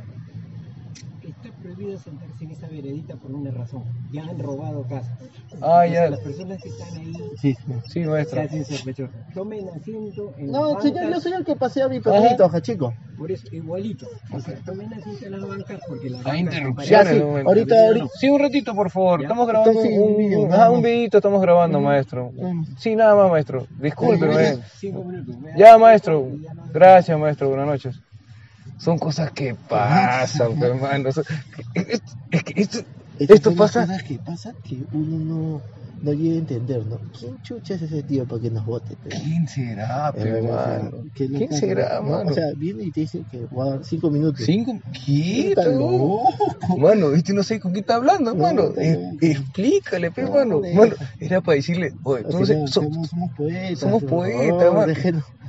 [1.61, 3.83] Prohibido sentarse en esa veredita por una razón.
[4.11, 5.17] Ya han robado casas.
[5.61, 6.09] Ah, Entonces, ya.
[6.09, 7.55] Las personas que están ahí sí,
[7.87, 7.99] sí.
[8.05, 8.41] Maestro.
[9.33, 12.61] Tomen asiento en No, las señor, yo soy el que pasea a mi perrito, oja,
[12.61, 12.93] chico.
[13.17, 14.07] Por eso, igualito.
[14.33, 18.07] O sea, tomen asiento en las bancas porque las Hay interrupciones sí, ahorita, ahorita.
[18.19, 19.19] Sí, un ratito, por favor.
[19.19, 19.25] Ya.
[19.25, 22.31] Estamos grabando Entonces, un, video, ajá, un videito, estamos grabando, maestro.
[22.77, 23.67] Sí, nada más, maestro.
[23.79, 24.57] Discúlpeme.
[24.77, 25.37] Cinco minutos.
[25.37, 26.27] Me Ya, maestro.
[26.73, 27.49] Gracias, maestro.
[27.49, 28.01] Buenas noches.
[28.81, 31.11] Son cosas que pasan, hermano.
[31.11, 31.23] Son-
[31.75, 32.79] Es, es que esto,
[33.19, 33.85] esto pasa.
[33.85, 35.61] cosas que pasa que uno no,
[36.01, 36.99] no llega a entender, ¿no?
[37.17, 38.97] ¿Quién chucha es ese tío para que nos vote?
[39.07, 41.03] ¿Quién será, hermano?
[41.13, 42.09] ¿Quién será, ¿no?
[42.09, 42.31] mano?
[42.31, 44.43] O sea, viene y te dice que va a dar cinco minutos.
[44.43, 44.73] ¿Cinco?
[45.05, 45.53] ¿Qué?
[46.77, 48.63] Mano, este no sé con quién está hablando, No, mano.
[48.69, 49.17] está loco.
[49.21, 50.61] explícale, pe, No, mano.
[50.73, 52.25] Mano, era para decirle, oye,
[52.67, 53.79] somos, poetas.
[53.79, 54.93] somos poetas, mano.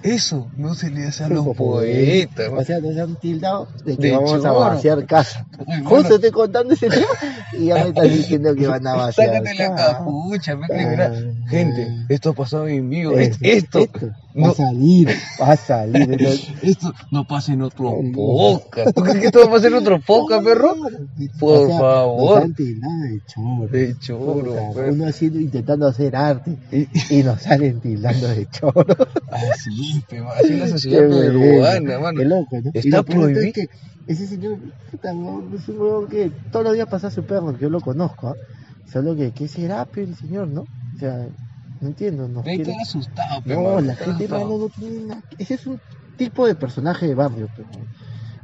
[0.02, 4.02] Eso no se le hace a los poetas, O sea, nos han tildado de que
[4.08, 5.46] De vamos a vaciar casa.
[5.66, 5.88] Mano.
[5.88, 7.06] Justo estoy contando ese tema
[7.52, 11.36] y ya me estás diciendo que van a vaciar Sácate la capucha, criminal.
[11.44, 11.48] Ah.
[11.48, 13.12] Gente, esto ha pasado en vivo.
[13.12, 15.08] Esto, Esto, esto va no- a salir,
[15.40, 16.20] va a salir.
[16.62, 18.12] Esto no pasa en otro No.
[18.12, 18.94] podcast.
[18.94, 20.74] ¿Tú crees que esto va a pasar en otro podcast, perro?
[21.38, 22.34] Por O sea, favor.
[22.36, 23.68] nos han tildado de choro.
[23.68, 24.92] De choro, perro.
[24.92, 28.86] Uno haciendo, intentando hacer arte Y- y nos salen tildando de choro.
[29.30, 32.18] Así es, pe, ma, así es la sociedad Qué peruana, bueno, mano.
[32.18, 32.70] Qué loco, ¿no?
[32.74, 33.52] Está peor es prohibido.
[33.52, 33.68] que
[34.06, 34.58] ese señor,
[34.90, 37.80] puta, es un huevón que todos los días pasa a su perro, que yo lo
[37.80, 38.34] conozco, ¿ah?
[38.92, 40.62] Solo que, ¿qué será, el señor, no?
[40.62, 41.26] O sea,
[41.82, 42.72] no entiendo, no quiere...
[42.72, 45.22] está asustado, No, la gente, mano, no tiene nada...
[45.38, 45.82] Ese es un
[46.16, 47.70] tipo de personaje de barrio, pero...
[47.72, 47.88] O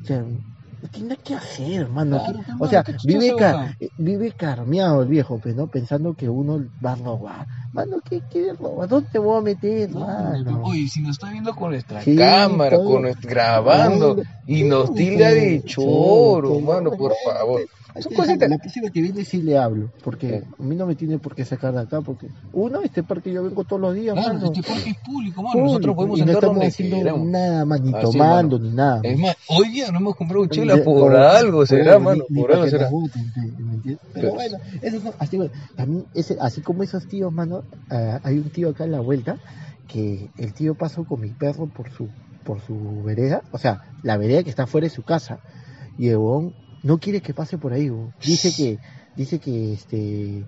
[0.02, 2.22] sea, no tiene nada que hacer, hermano.
[2.24, 3.74] Claro, o sea, ¿qué chucha vive, se ca- busca?
[3.80, 5.68] eh, vive carmeado el viejo, pues, ¿no?
[5.68, 7.48] Pensando que uno va a robar.
[7.78, 8.88] Mano, ¿qué robar?
[8.88, 10.62] ¿Dónde te voy a meter, No, mano?
[10.64, 12.90] Oye, si nos está viendo con nuestra Sí, cámara, todo.
[12.94, 14.16] con nuestra, grabando,
[14.48, 17.60] y nos tilda de choro, sí, mano, por favor.
[18.00, 18.48] Son cositas.
[18.48, 21.44] La próxima que viene sí le hablo, porque a mí no me tiene por qué
[21.44, 24.52] sacar de acá, porque uno, este parque yo vengo todos los días, Claro, mano.
[24.52, 25.52] este parque es público, mano.
[25.52, 27.26] Público, Nosotros podemos y no estamos haciendo queramos.
[27.26, 29.00] nada más, ni Así tomando, ni nada.
[29.02, 32.68] Es más, hoy día no hemos comprado chela por o- algo, será, mano, por algo
[32.68, 32.88] será.
[32.88, 33.98] voten, ¿me entiendes?
[34.12, 35.38] Pero Pero- bueno, esos son, así,
[35.74, 39.38] también ese, así como esos tíos, mano, ah, hay un tío acá en la vuelta
[39.86, 42.08] que el tío pasó con mi perro por su
[42.44, 45.40] por su vereda, o sea, la vereda que está fuera de su casa,
[45.98, 47.90] y huevón no quiere que pase por ahí,
[48.24, 48.78] dice que
[49.16, 50.44] dice que este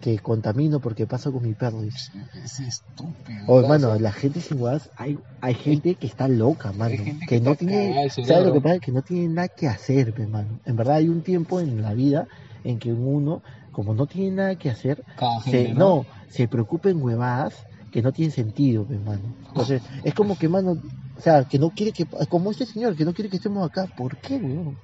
[0.00, 2.12] que contamino porque paso con mi perro, dice.
[2.44, 3.44] Es estúpido.
[3.46, 6.96] Oh, hermano, la gente sin guas, hay, hay gente que está loca, mano.
[6.96, 8.78] Que, que no tiene, ¿sabes lo que pasa?
[8.78, 10.60] Que no tiene nada que hacer, pe, mano.
[10.64, 12.28] En verdad hay un tiempo en la vida
[12.62, 16.90] en que uno, como no tiene nada que hacer, Cada se, gente, no, se preocupa
[16.90, 19.22] en huevadas que no tienen sentido, pe, mano.
[19.48, 20.78] Entonces, es como que, mano,
[21.16, 23.86] o sea, que no quiere que, como este señor, que no quiere que estemos acá.
[23.96, 24.76] ¿Por qué, weón?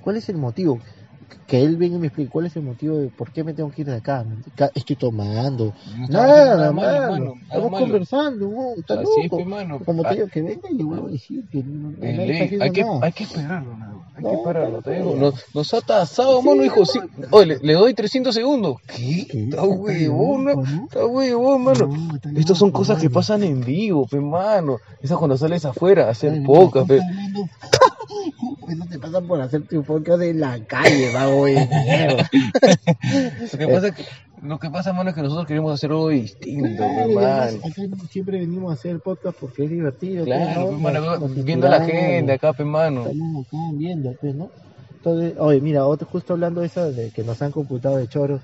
[0.00, 0.80] ¿Cuál es el motivo?
[1.46, 3.70] Que él venga y me explique cuál es el motivo de por qué me tengo
[3.70, 4.24] que ir de acá.
[4.74, 5.72] Estoy tomando.
[5.96, 7.34] No Nada, mano.
[7.42, 7.84] Estamos malo.
[7.86, 8.78] conversando, weón.
[8.80, 9.44] Está es, loco.
[9.44, 9.78] mano.
[9.84, 12.82] Como te digo, que venga y le vuelvo a decir que no, está hay que,
[12.82, 12.98] nada.
[13.02, 13.89] hay que esperarlo, nada.
[14.24, 15.14] Hay que te digo.
[15.14, 15.20] no.
[15.30, 16.84] Nos, nos ha tasado, mano, hijo.
[16.84, 16.98] Sí.
[17.30, 18.76] Oye, le, le doy 300 segundos.
[18.86, 19.26] ¿Qué?
[19.30, 20.48] Está huevón.
[20.84, 22.18] Está huevón, mano.
[22.36, 24.78] Estas son cosas que pasan en vivo, pe, mano.
[25.02, 27.00] Esas cuando sales afuera hacer pocas, pe.
[28.68, 31.54] Eso te pasa por hacer tu podcast en la calle, vago de
[31.84, 32.30] mierda.
[33.52, 34.04] Lo que pasa es que,
[34.42, 38.38] lo que pasa, mano, es que nosotros queremos hacer algo distinto, Claro, además, acá siempre
[38.40, 40.24] venimos a hacer podcast porque es divertido.
[40.24, 40.78] Claro, pues, pe, ¿no?
[40.80, 43.02] mano, Nos- nos viendo a la gente acá, pe, mano.
[43.06, 44.50] Estamos acá viendo, pues, ¿no?
[44.94, 48.40] Entonces, oye, mira, otro, justo hablando de eso, de que nos han computado de choros,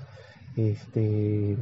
[0.55, 1.55] este,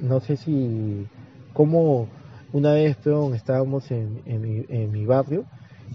[0.00, 1.06] no sé si,
[1.52, 2.08] como
[2.52, 5.44] una vez, peón, estábamos en, en, mi, en mi barrio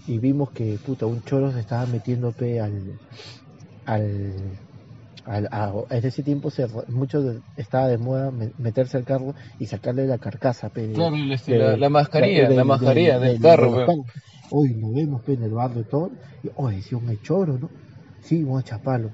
[0.06, 2.98] y vimos que, puta, un choro se estaba metiendo, pe, al,
[3.84, 4.32] al,
[5.26, 9.34] al a, en ese tiempo se, mucho de- estaba de moda me- meterse al carro
[9.58, 13.28] y sacarle la carcasa, pe, de- Claro, este, de- la, la mascarilla, la mascarilla de-
[13.28, 13.86] del de- carro.
[14.52, 16.10] Hoy nos vemos pe, en el barrio todo.
[16.42, 17.70] Y hoy si un choro, ¿no?
[18.22, 19.10] Sí, vamos a chaparlo.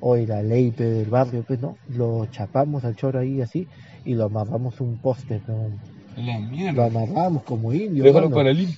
[0.00, 1.78] Hoy la ley pe, del barrio, pues, ¿no?
[1.88, 3.66] Lo chapamos al choro ahí así
[4.04, 5.68] y lo amarramos a un poste, ¿no?
[6.16, 6.86] La Lo mierda.
[6.86, 8.68] amarramos como indio, para el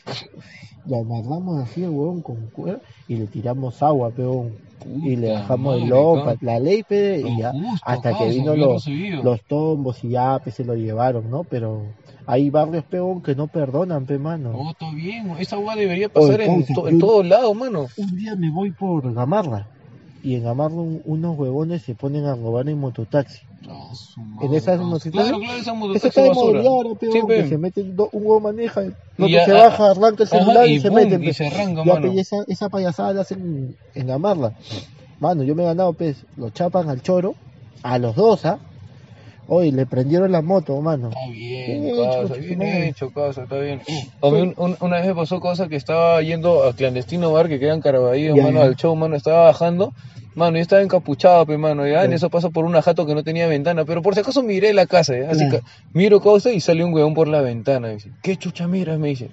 [0.86, 4.56] Lo amarramos así, huevón, con cuerda y le tiramos agua, peón.
[4.86, 6.38] Y le bajamos el cabrón.
[6.40, 8.86] la ley, pe, Lo y ya, justo, hasta que vino los,
[9.24, 11.44] los tombos y ya, pe, se lo llevaron, ¿no?
[11.44, 11.82] Pero
[12.26, 14.52] hay barrios, peón, que no perdonan, pe, mano.
[14.54, 17.86] Oh, está bien, esa agua debería pasar Oye, en, to- en todos lados, mano.
[17.96, 19.66] Un día me voy por Gamarra
[20.22, 23.47] y en Gamarra un- unos huevones se ponen a robar en mototaxi.
[23.60, 27.58] No, su En esas motocicletas, Claro, claro, esa Eso está de peón, Sí, que se
[27.58, 30.74] mete do- un huevo maneja, otro ya, se ah, baja, arranca el ajá, celular y,
[30.74, 31.18] y se mete.
[31.22, 32.08] y se arranca, ya, mano.
[32.08, 34.52] pe, y esa, esa payasada la hacen en Gamarra.
[35.18, 37.34] Mano, yo me he ganado, pues, lo chapan al choro,
[37.82, 38.60] a los dos, ¿ah?
[39.48, 41.08] Hoy le prendieron la moto, mano.
[41.08, 43.80] Está bien, Bien casa, hecho, bien hecho, casa, está bien.
[44.22, 47.48] A mí un- un- una vez me pasó cosa que estaba yendo a clandestino bar
[47.48, 49.92] que queda en Caraballo, mano, al show, mano, estaba bajando.
[50.38, 53.24] Mano, yo estaba encapuchado, pe, mano, ya, en eso paso por una jato que no
[53.24, 55.64] tenía ventana, pero por si acaso miré la casa, ya, así Claro.
[55.64, 59.00] que miro cosa y sale un huevón por la ventana, y dice, ¿qué chucha miras?
[59.00, 59.30] Me dice.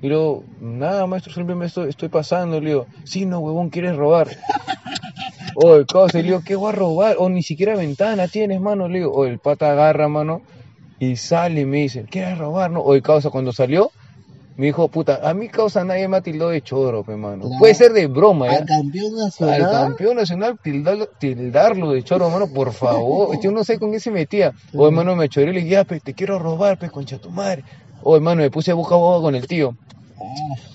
[0.00, 4.28] Y luego, nada, maestro, simplemente estoy, estoy pasando, le digo, sí, no, huevón, quieres robar.
[5.56, 7.16] Oye, cosa, y le digo, ¿qué voy a robar?
[7.18, 10.42] O ni siquiera ventana tienes, mano, le digo, o el pata agarra, mano,
[11.00, 12.70] y sale y me dice, ¿quieres robar?
[12.70, 13.90] No, oye, causa, cuando salió,
[14.56, 17.42] me dijo, puta, a mi causa nadie me ha tildado de choro, pe, mano.
[17.44, 17.58] Claro.
[17.58, 18.58] Puede ser de broma, ¿ya?
[18.58, 19.70] Al campeón Al nacional.
[19.70, 23.36] campeón nacional tildarlo, tildarlo de choro, mano, por favor.
[23.42, 24.52] Yo no sé con qué se metía.
[24.74, 27.64] O hermano me choré y le dije, pe, te quiero robar, pe, concha tu madre.
[28.02, 29.76] O hermano, me puse a buscar boca con el tío.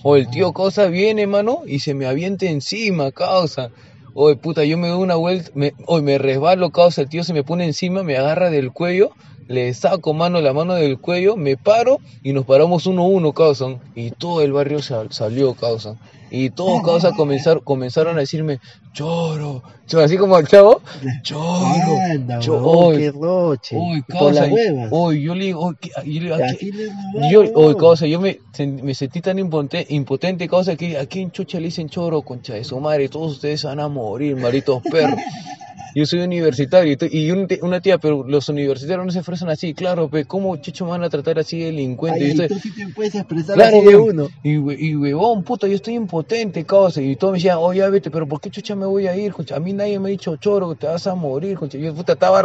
[0.04, 3.70] O el tío Cosa viene, mano, y se me avienta encima, causa.
[4.14, 7.34] Oye, puta, yo me doy una vuelta, me, oye, me resbalo, causa, el tío se
[7.34, 9.12] me pone encima, me agarra del cuello
[9.50, 13.34] le saco mano la mano del cuello, me paro y nos paramos uno a uno,
[13.34, 13.80] causan.
[13.96, 15.98] Y todo el barrio sal- salió, causan.
[16.32, 18.60] Y todos, causa, comenzaron, comenzaron a decirme,
[18.94, 20.80] choro, choro, así como al chavo,
[21.24, 23.76] choro, Anda, choro, qué roche.
[23.76, 24.46] Por causa,
[24.92, 26.86] oy, yo le digo, oy, ¿qué- yo le digo, Y ¿a qué- así le
[27.32, 28.40] yo, robaron, oye, causa, yo me,
[28.84, 32.64] me sentí tan impote- impotente, causa, que aquí en Chucha le dicen choro, concha de
[32.64, 35.20] su madre, todos ustedes van a morir, maritos perros.
[35.96, 40.10] Yo soy universitario y y una tía, pero los universitarios no se ofrecen así, claro,
[40.10, 42.20] pero ¿cómo chucho me van a tratar así de delincuente?
[42.20, 44.28] Ay, Yo y estoy- tú sí te puedes expresar Claro, así de uno.
[44.44, 44.52] Y,
[44.90, 47.02] y huevón, puta, yo estoy impotente, causa.
[47.02, 49.34] Y todos me decían, oye, ya vete, pero ¿por qué chucha me voy a ir,
[49.34, 49.56] concha?
[49.56, 51.78] A mí nadie me ha dicho, choro, te vas a morir, concha.
[51.78, 52.40] Yo, puta, estaba.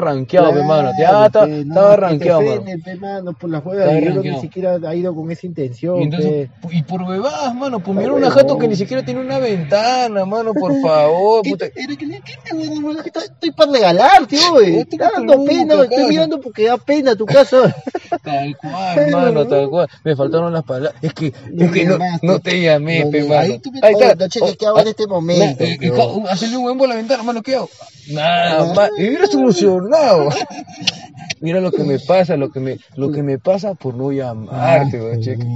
[0.98, 2.52] Ya, Claro, ta- pe, no, estaba que te rankeado, mano.
[2.52, 3.94] ofenden, pe, mano, por las Estaba huevas.
[3.94, 4.36] Y uno rankeado.
[4.36, 6.00] ni siquiera ha ido con esa intención.
[6.00, 9.38] Y, entonces, y por huevadas, mano, pues mira una jato que ni siquiera tiene una
[9.38, 11.70] ventana, mano, por favor, ¿Qué, puta.
[11.70, 13.02] ¿qué huevón, mano?
[13.02, 14.76] Que Estoy, para regalar, tío, güey.
[14.80, 15.88] Estoy dando pena, güey.
[15.90, 17.74] Estoy mirando porque da pena tu casa.
[18.22, 19.88] Tal cual, mano, tal cual.
[20.04, 20.94] Me faltaron las palabras.
[21.02, 23.40] Es que, No es que me no, no te llamé, No pe, me- mano.
[23.40, 24.28] ahí tú me- Ahí está.
[24.28, 26.94] cheque, Oh, ¿qué hago en este momento, na- eh, ca- Hacerle un huevo por la
[26.94, 27.68] ventana, mano, ¿qué hago?
[28.08, 28.90] Nada, más.
[28.98, 30.28] Y hubiera solucionado.
[31.40, 35.00] Mira lo que me pasa, lo que me, lo que me pasa por no llamarte,
[35.00, 35.46] güey, cheque.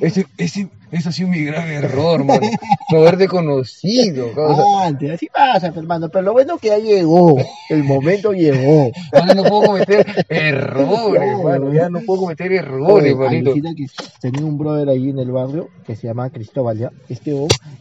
[0.00, 2.48] Ese, ese, ese ha sido mi grave error, mano.
[2.90, 4.86] No haberte conocido, causa.
[4.86, 6.08] Antes, así pasa, pe, hermano.
[6.08, 7.36] Pero lo bueno es que ya llegó.
[7.68, 8.90] El momento llegó.
[9.12, 11.72] Ahora no puedo cometer errores, mano.
[11.72, 13.50] Ya no puedo cometer errores, Oye, manito.
[13.50, 13.86] alucina que
[14.20, 16.90] tenía un brother ahí en el barrio que se llamaba Cristóbal, ¿ya?
[17.08, 17.34] Este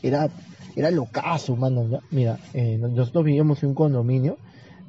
[0.03, 0.29] era,
[0.75, 1.99] era locazo, mano, ¿ya?
[2.11, 4.37] Mira, eh, nosotros vivíamos en un condominio,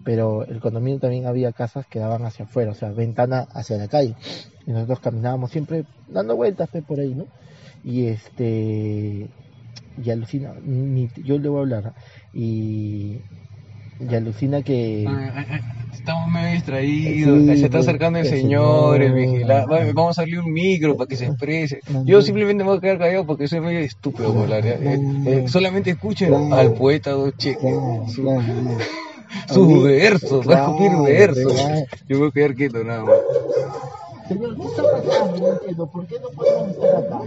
[0.06, 3.88] pero el condominio también había casas que daban hacia afuera, o sea, ventana hacia la
[3.88, 4.14] calle.
[4.64, 7.26] Y nosotros caminábamos siempre dando vueltas pe, por ahí, ¿no?
[7.84, 9.26] Y este...
[10.04, 10.52] Y alucina,
[11.24, 11.94] yo le voy a hablar, ¿ah?
[12.32, 13.20] y...
[13.98, 15.08] Y alucina que...
[15.92, 19.32] Estamos medio distraídos, Sí, se está pues, acercando el el señor, el señor.
[19.32, 21.80] vigilante, vamos a darle un micro para que se exprese.
[22.04, 24.78] Yo simplemente me voy a quedar callado porque soy medio estúpido Eh,
[25.26, 25.48] eh, no.
[25.48, 29.05] solamente escuchen al poeta Dos Cheques, Claro, su-.
[29.48, 31.52] sus mí- versos, va a escupir versos.
[31.52, 31.86] claro.
[32.08, 33.14] Yo voy a quedar quieto nada más.
[34.28, 35.36] Señor, ¿qué está pasando?
[35.38, 35.86] No entiendo.
[35.86, 37.20] ¿Por qué no podemos estar acá?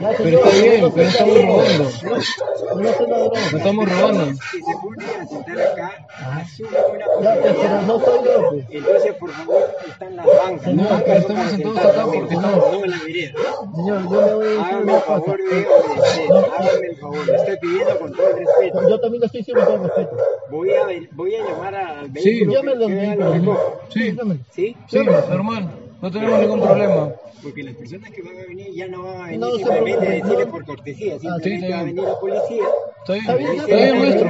[0.00, 1.84] Ya, Pero señor, está bien, no pero estamos robando.
[2.04, 3.30] No, no.
[3.52, 4.24] No estamos robando.
[4.26, 8.52] Que se pone a sentar acá, asume una Ya, pues, pero no soy yo.
[8.70, 10.74] Entonces, por favor, están las bancas.
[10.74, 13.32] No, pero estamos sentados acá porque no, estamos- No en la vereda.
[13.76, 15.06] Señor, yo le voy a decir Hágame una el cosa.
[15.06, 16.32] favor de obedecer.
[16.58, 17.26] Hágame el favor.
[17.26, 18.88] Le estoy pidiendo con todo el respeto.
[18.90, 20.16] Yo también lo estoy diciendo con respeto.
[20.50, 23.24] Voy a, voy a llamar al Sí, vehículo Llámelo, que, que vehículo.
[23.26, 23.60] lo recoja.
[23.88, 24.12] Sí.
[24.16, 24.40] llámelo.
[24.52, 24.76] ¿Sí?
[24.88, 25.70] Sí, normal,
[26.02, 27.12] no tenemos ningún problema.
[27.42, 30.06] Porque las personas que van a venir ya no van a venir No se simplemente
[30.06, 31.14] a decirle por cortesía.
[31.14, 31.96] Ah, sí, Simplemente está va a bien.
[31.96, 32.64] venir la policía,
[33.06, 34.28] Está bien, Está bien, está bien, no maestro.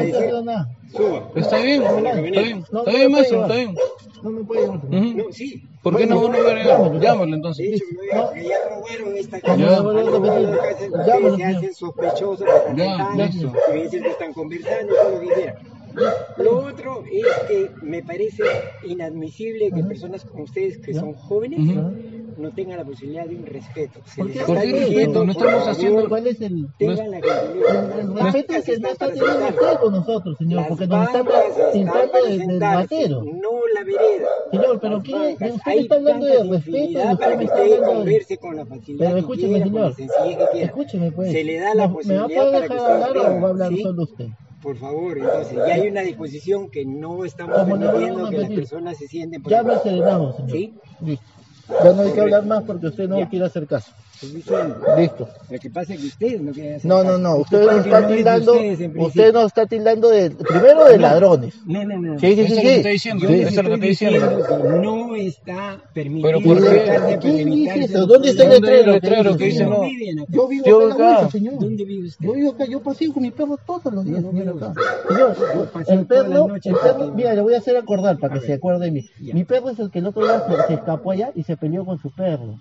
[0.92, 1.30] suba.
[1.34, 3.74] Está bien, No, está bien, está bien, maestro, está bien.
[4.22, 4.68] No me puede.
[4.68, 4.78] Ujú.
[4.90, 5.62] No, sí.
[5.82, 7.70] ¿Por qué no uno va a llámalo, entonces.
[7.70, 9.56] De hecho, ya robaron esta Ya, casa.
[11.06, 13.52] ya, se hacen sospechosos, Ya, listo.
[13.66, 15.56] que dicen que están conversando todo lo que quieran.
[16.38, 18.42] Lo otro es que me parece
[18.84, 21.60] inadmisible que personas como ustedes, que son jóvenes,
[22.36, 24.00] no tengan la posibilidad de un respeto.
[24.04, 24.40] Se ¿Por qué?
[24.40, 25.24] está ¿Por qué diciendo, respeto?
[25.24, 28.12] No estamos favor, haciendo- ¿Cuál es el, Tengan la respeto
[28.52, 30.56] bancas que no está teniendo usted con nosotros, señor?
[30.60, 31.26] Las Porque nos están
[31.72, 33.24] pintando sentarse, ratero.
[33.24, 34.28] no la vereda.
[34.50, 35.12] Señor, pero ¿qué?
[35.14, 39.62] Usted me está hablando de respeto para que usted converse con la facilidad Pero escúcheme,
[39.62, 39.94] señor.
[40.54, 41.32] Escúcheme, pues.
[41.32, 43.50] Se le da la ¿Me- ¿Me va a posibilidad poder dejar hablar o va a
[43.50, 44.26] hablar solo usted?
[44.62, 49.06] Por favor, entonces, ya hay una disposición que no estamos permitiendo que las personas se
[49.06, 50.50] sienten por Ya me serenamos, señor.
[50.50, 50.74] ¿Sí?
[51.00, 51.26] Listo.
[51.68, 53.92] Ya no hay que hablar más porque usted no quiere hacer caso.
[54.16, 54.76] Estoy diciendo.
[54.96, 55.28] Listo.
[55.50, 57.36] Lo que pasa es que ustedes no quieren hacer No, no, no.
[57.36, 58.54] Usted nos está tildando.
[58.96, 60.30] Usted nos está tildando de.
[60.30, 61.54] Primero de ladrones.
[61.66, 62.18] No, no, no.
[62.18, 62.60] Sí, sí, Eso sí.
[62.60, 64.82] es lo está diciendo, eso es lo que estoy estoy diciendo.
[64.82, 67.18] no está permitido Pero ¿por qué?
[67.20, 68.06] ¿Quién dice eso?
[68.06, 68.62] ¿Dónde está el problemas.
[68.62, 68.92] ¿Dónde hay letrero?
[68.92, 70.26] letrero que dice ¿Dónde no?
[70.28, 71.58] Yo vivo acá señor.
[71.58, 72.26] ¿Dónde vive usted?
[72.26, 74.74] Yo vivo acá, yo paseo con mi perro todos los días, señor,
[75.88, 78.90] el perro, el perro, mira, le voy a hacer acordar para que se acuerde de
[78.90, 79.10] mí.
[79.20, 81.84] Mi perro es el que el otro día se, se escapó allá y se peleó
[81.84, 82.58] con su perro.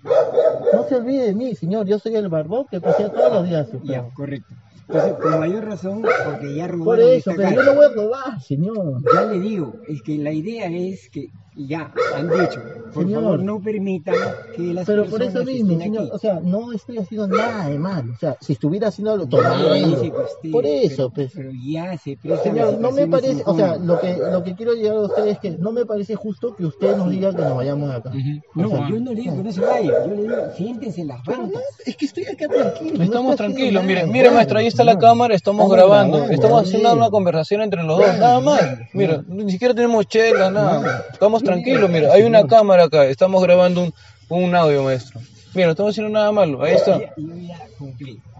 [0.72, 3.68] No se olvide de mí, señor, yo soy el barbón que pasea todos los días
[3.70, 4.54] su Ya, correcto.
[4.88, 7.88] Entonces, con mayor razón, porque ya robaron Por eso, esta pero yo no voy a
[7.88, 9.02] robar, señor.
[9.12, 13.22] Ya le digo, es que la idea es que ya han dicho, por Señor.
[13.22, 14.14] favor no permitan
[14.54, 16.10] que las Pero por eso mismo, señor, aquí.
[16.14, 18.10] o sea, no estoy haciendo nada de mal.
[18.10, 21.32] O sea, si estuviera haciendo lo que usted, Por eso, pero, pues.
[21.34, 24.96] pero ya se Señor, no me parece, o sea, lo que, lo que quiero llegar
[24.96, 27.88] a usted es que no me parece justo que usted nos diga que nos vayamos
[27.90, 28.12] de acá.
[28.54, 31.00] No, O sea, yo no le digo que no se vaya, yo le digo, siéntense
[31.00, 31.62] en las no, bancas.
[31.84, 32.98] es que estoy acá tranquilo.
[32.98, 36.34] no Estamos tranquilos, mire, nada, mire maestro, ahí está la cámara, estamos Estamos grabando, grabando,
[36.34, 38.60] estamos haciendo una conversación entre los dos, nada más.
[38.92, 41.04] Mira, ni siquiera tenemos chela, nada.
[41.12, 43.94] Estamos tranquilos, mira, hay una cámara acá, estamos grabando un,
[44.28, 45.20] un audio, maestro.
[45.54, 47.00] Mira, no estamos haciendo nada malo, ahí está.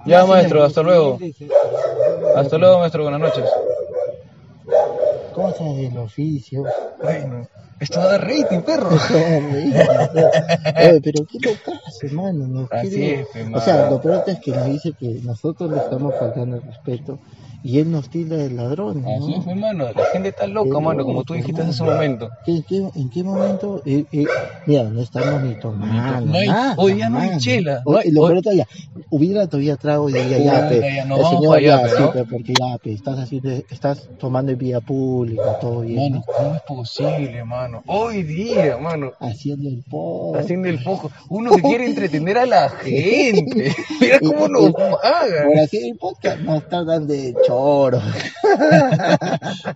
[0.05, 1.19] Ya- maestro, hasta luego.
[2.37, 3.45] Hasta luego, maestro, buenas noches.
[5.35, 6.65] Cosas del oficio.
[7.03, 7.47] Bueno,
[7.81, 8.89] esto va a dar rating, perro.
[10.91, 12.47] Oye, pero qué locazo, hermano.
[12.47, 15.71] Nos Así quiere- es, pe, O sea, lo peor es que nos dice que nosotros
[15.71, 17.19] le estamos faltando el respeto
[17.63, 19.05] y él nos tilda de ladrones.
[19.05, 19.39] Así ¿no?
[19.41, 22.29] es, hermano, la gente está loca, mano, como tú dijiste hace un momento.
[22.45, 23.83] ¿Qué- qué- ¿En qué momento?
[23.85, 24.27] Eh, eh,
[24.67, 26.27] mira, no estamos ni tomando.
[26.27, 28.67] No hay- nada, hoy ya no hay chela, no hay- lo peor todavía,
[29.11, 32.25] hubiera todavía trago y ya, ya, nos el señor allá, ya, pe, sí, ¿no?
[32.31, 36.35] porque ya, estás haciendo, estás tomando en vía pública, todo bien, Mano, ¿no?
[36.37, 37.83] ¿cómo es posible, mano?
[37.87, 40.37] Hoy día, mano, Haciendo el poco.
[40.39, 41.11] haciendo el poco.
[41.29, 43.75] Uno que quiere entretener a la gente.
[44.01, 45.47] Mira cómo nos pagan.
[45.49, 48.01] Por así el podcast nos tratan de choro.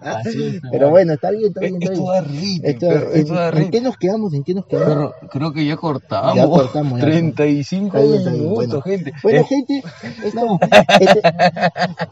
[0.00, 2.62] Así es, Pero bueno, está bien, está bien, está Esto bien.
[2.62, 3.70] da Esto- perro, ¿en, esto da en rating.
[3.70, 4.34] qué nos quedamos?
[4.34, 5.12] ¿En qué nos quedamos?
[5.30, 6.36] Creo que ya cortamos.
[6.36, 7.06] Ya cortamos, ya.
[7.06, 8.82] 35 Está bien, está bien, minutos, bueno.
[8.82, 9.12] gente.
[9.22, 9.82] Bueno, Eh, gente,
[10.24, 10.58] esto,
[11.00, 11.20] este,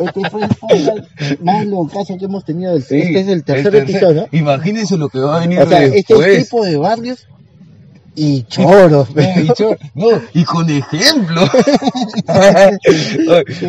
[0.05, 2.79] este fue el podcast más locazo que hemos tenido.
[2.81, 4.29] Sí, este es el tercer tercer- episodio.
[4.33, 6.27] Imagínense lo que va a venir sea, este después.
[6.29, 7.29] es tipo de barrios
[8.19, 9.09] y choros.
[9.15, 11.43] No, y, cho- no, y con ejemplo.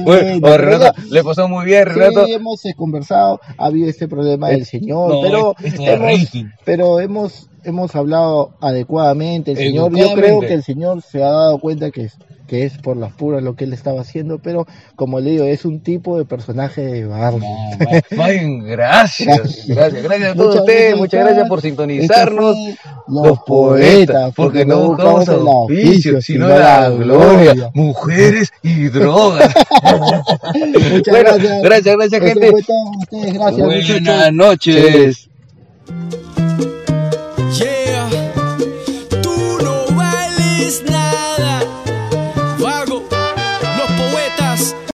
[0.04, 2.26] Bueno, Renato, le pasó muy bien, Renato.
[2.26, 6.30] Sí, hemos eh, conversado, ha habido este problema del señor, No, pero esto da hemos,
[6.66, 9.52] pero hemos, hemos hablado adecuadamente.
[9.52, 12.18] El señor, yo creo que el señor se ha dado cuenta que es,
[12.50, 15.66] que es por las puras lo que él estaba haciendo, pero como le digo, es
[15.66, 17.40] un tipo de personaje de barrio.
[17.40, 22.56] No, gracias, gracias, gracias a todos Muchas ustedes, gracias, muchas gracias por sintonizarnos.
[22.56, 22.78] fue
[23.08, 29.54] Los poetas, porque no buscamos el auspicios, sino la gloria, mujeres y drogas.
[30.92, 31.62] Muchas bueno, gracias.
[31.62, 32.52] gracias, gracias, gente.
[32.52, 33.66] Ustedes, gracias.
[33.66, 34.34] Buenas muchachos.
[34.34, 35.30] noches.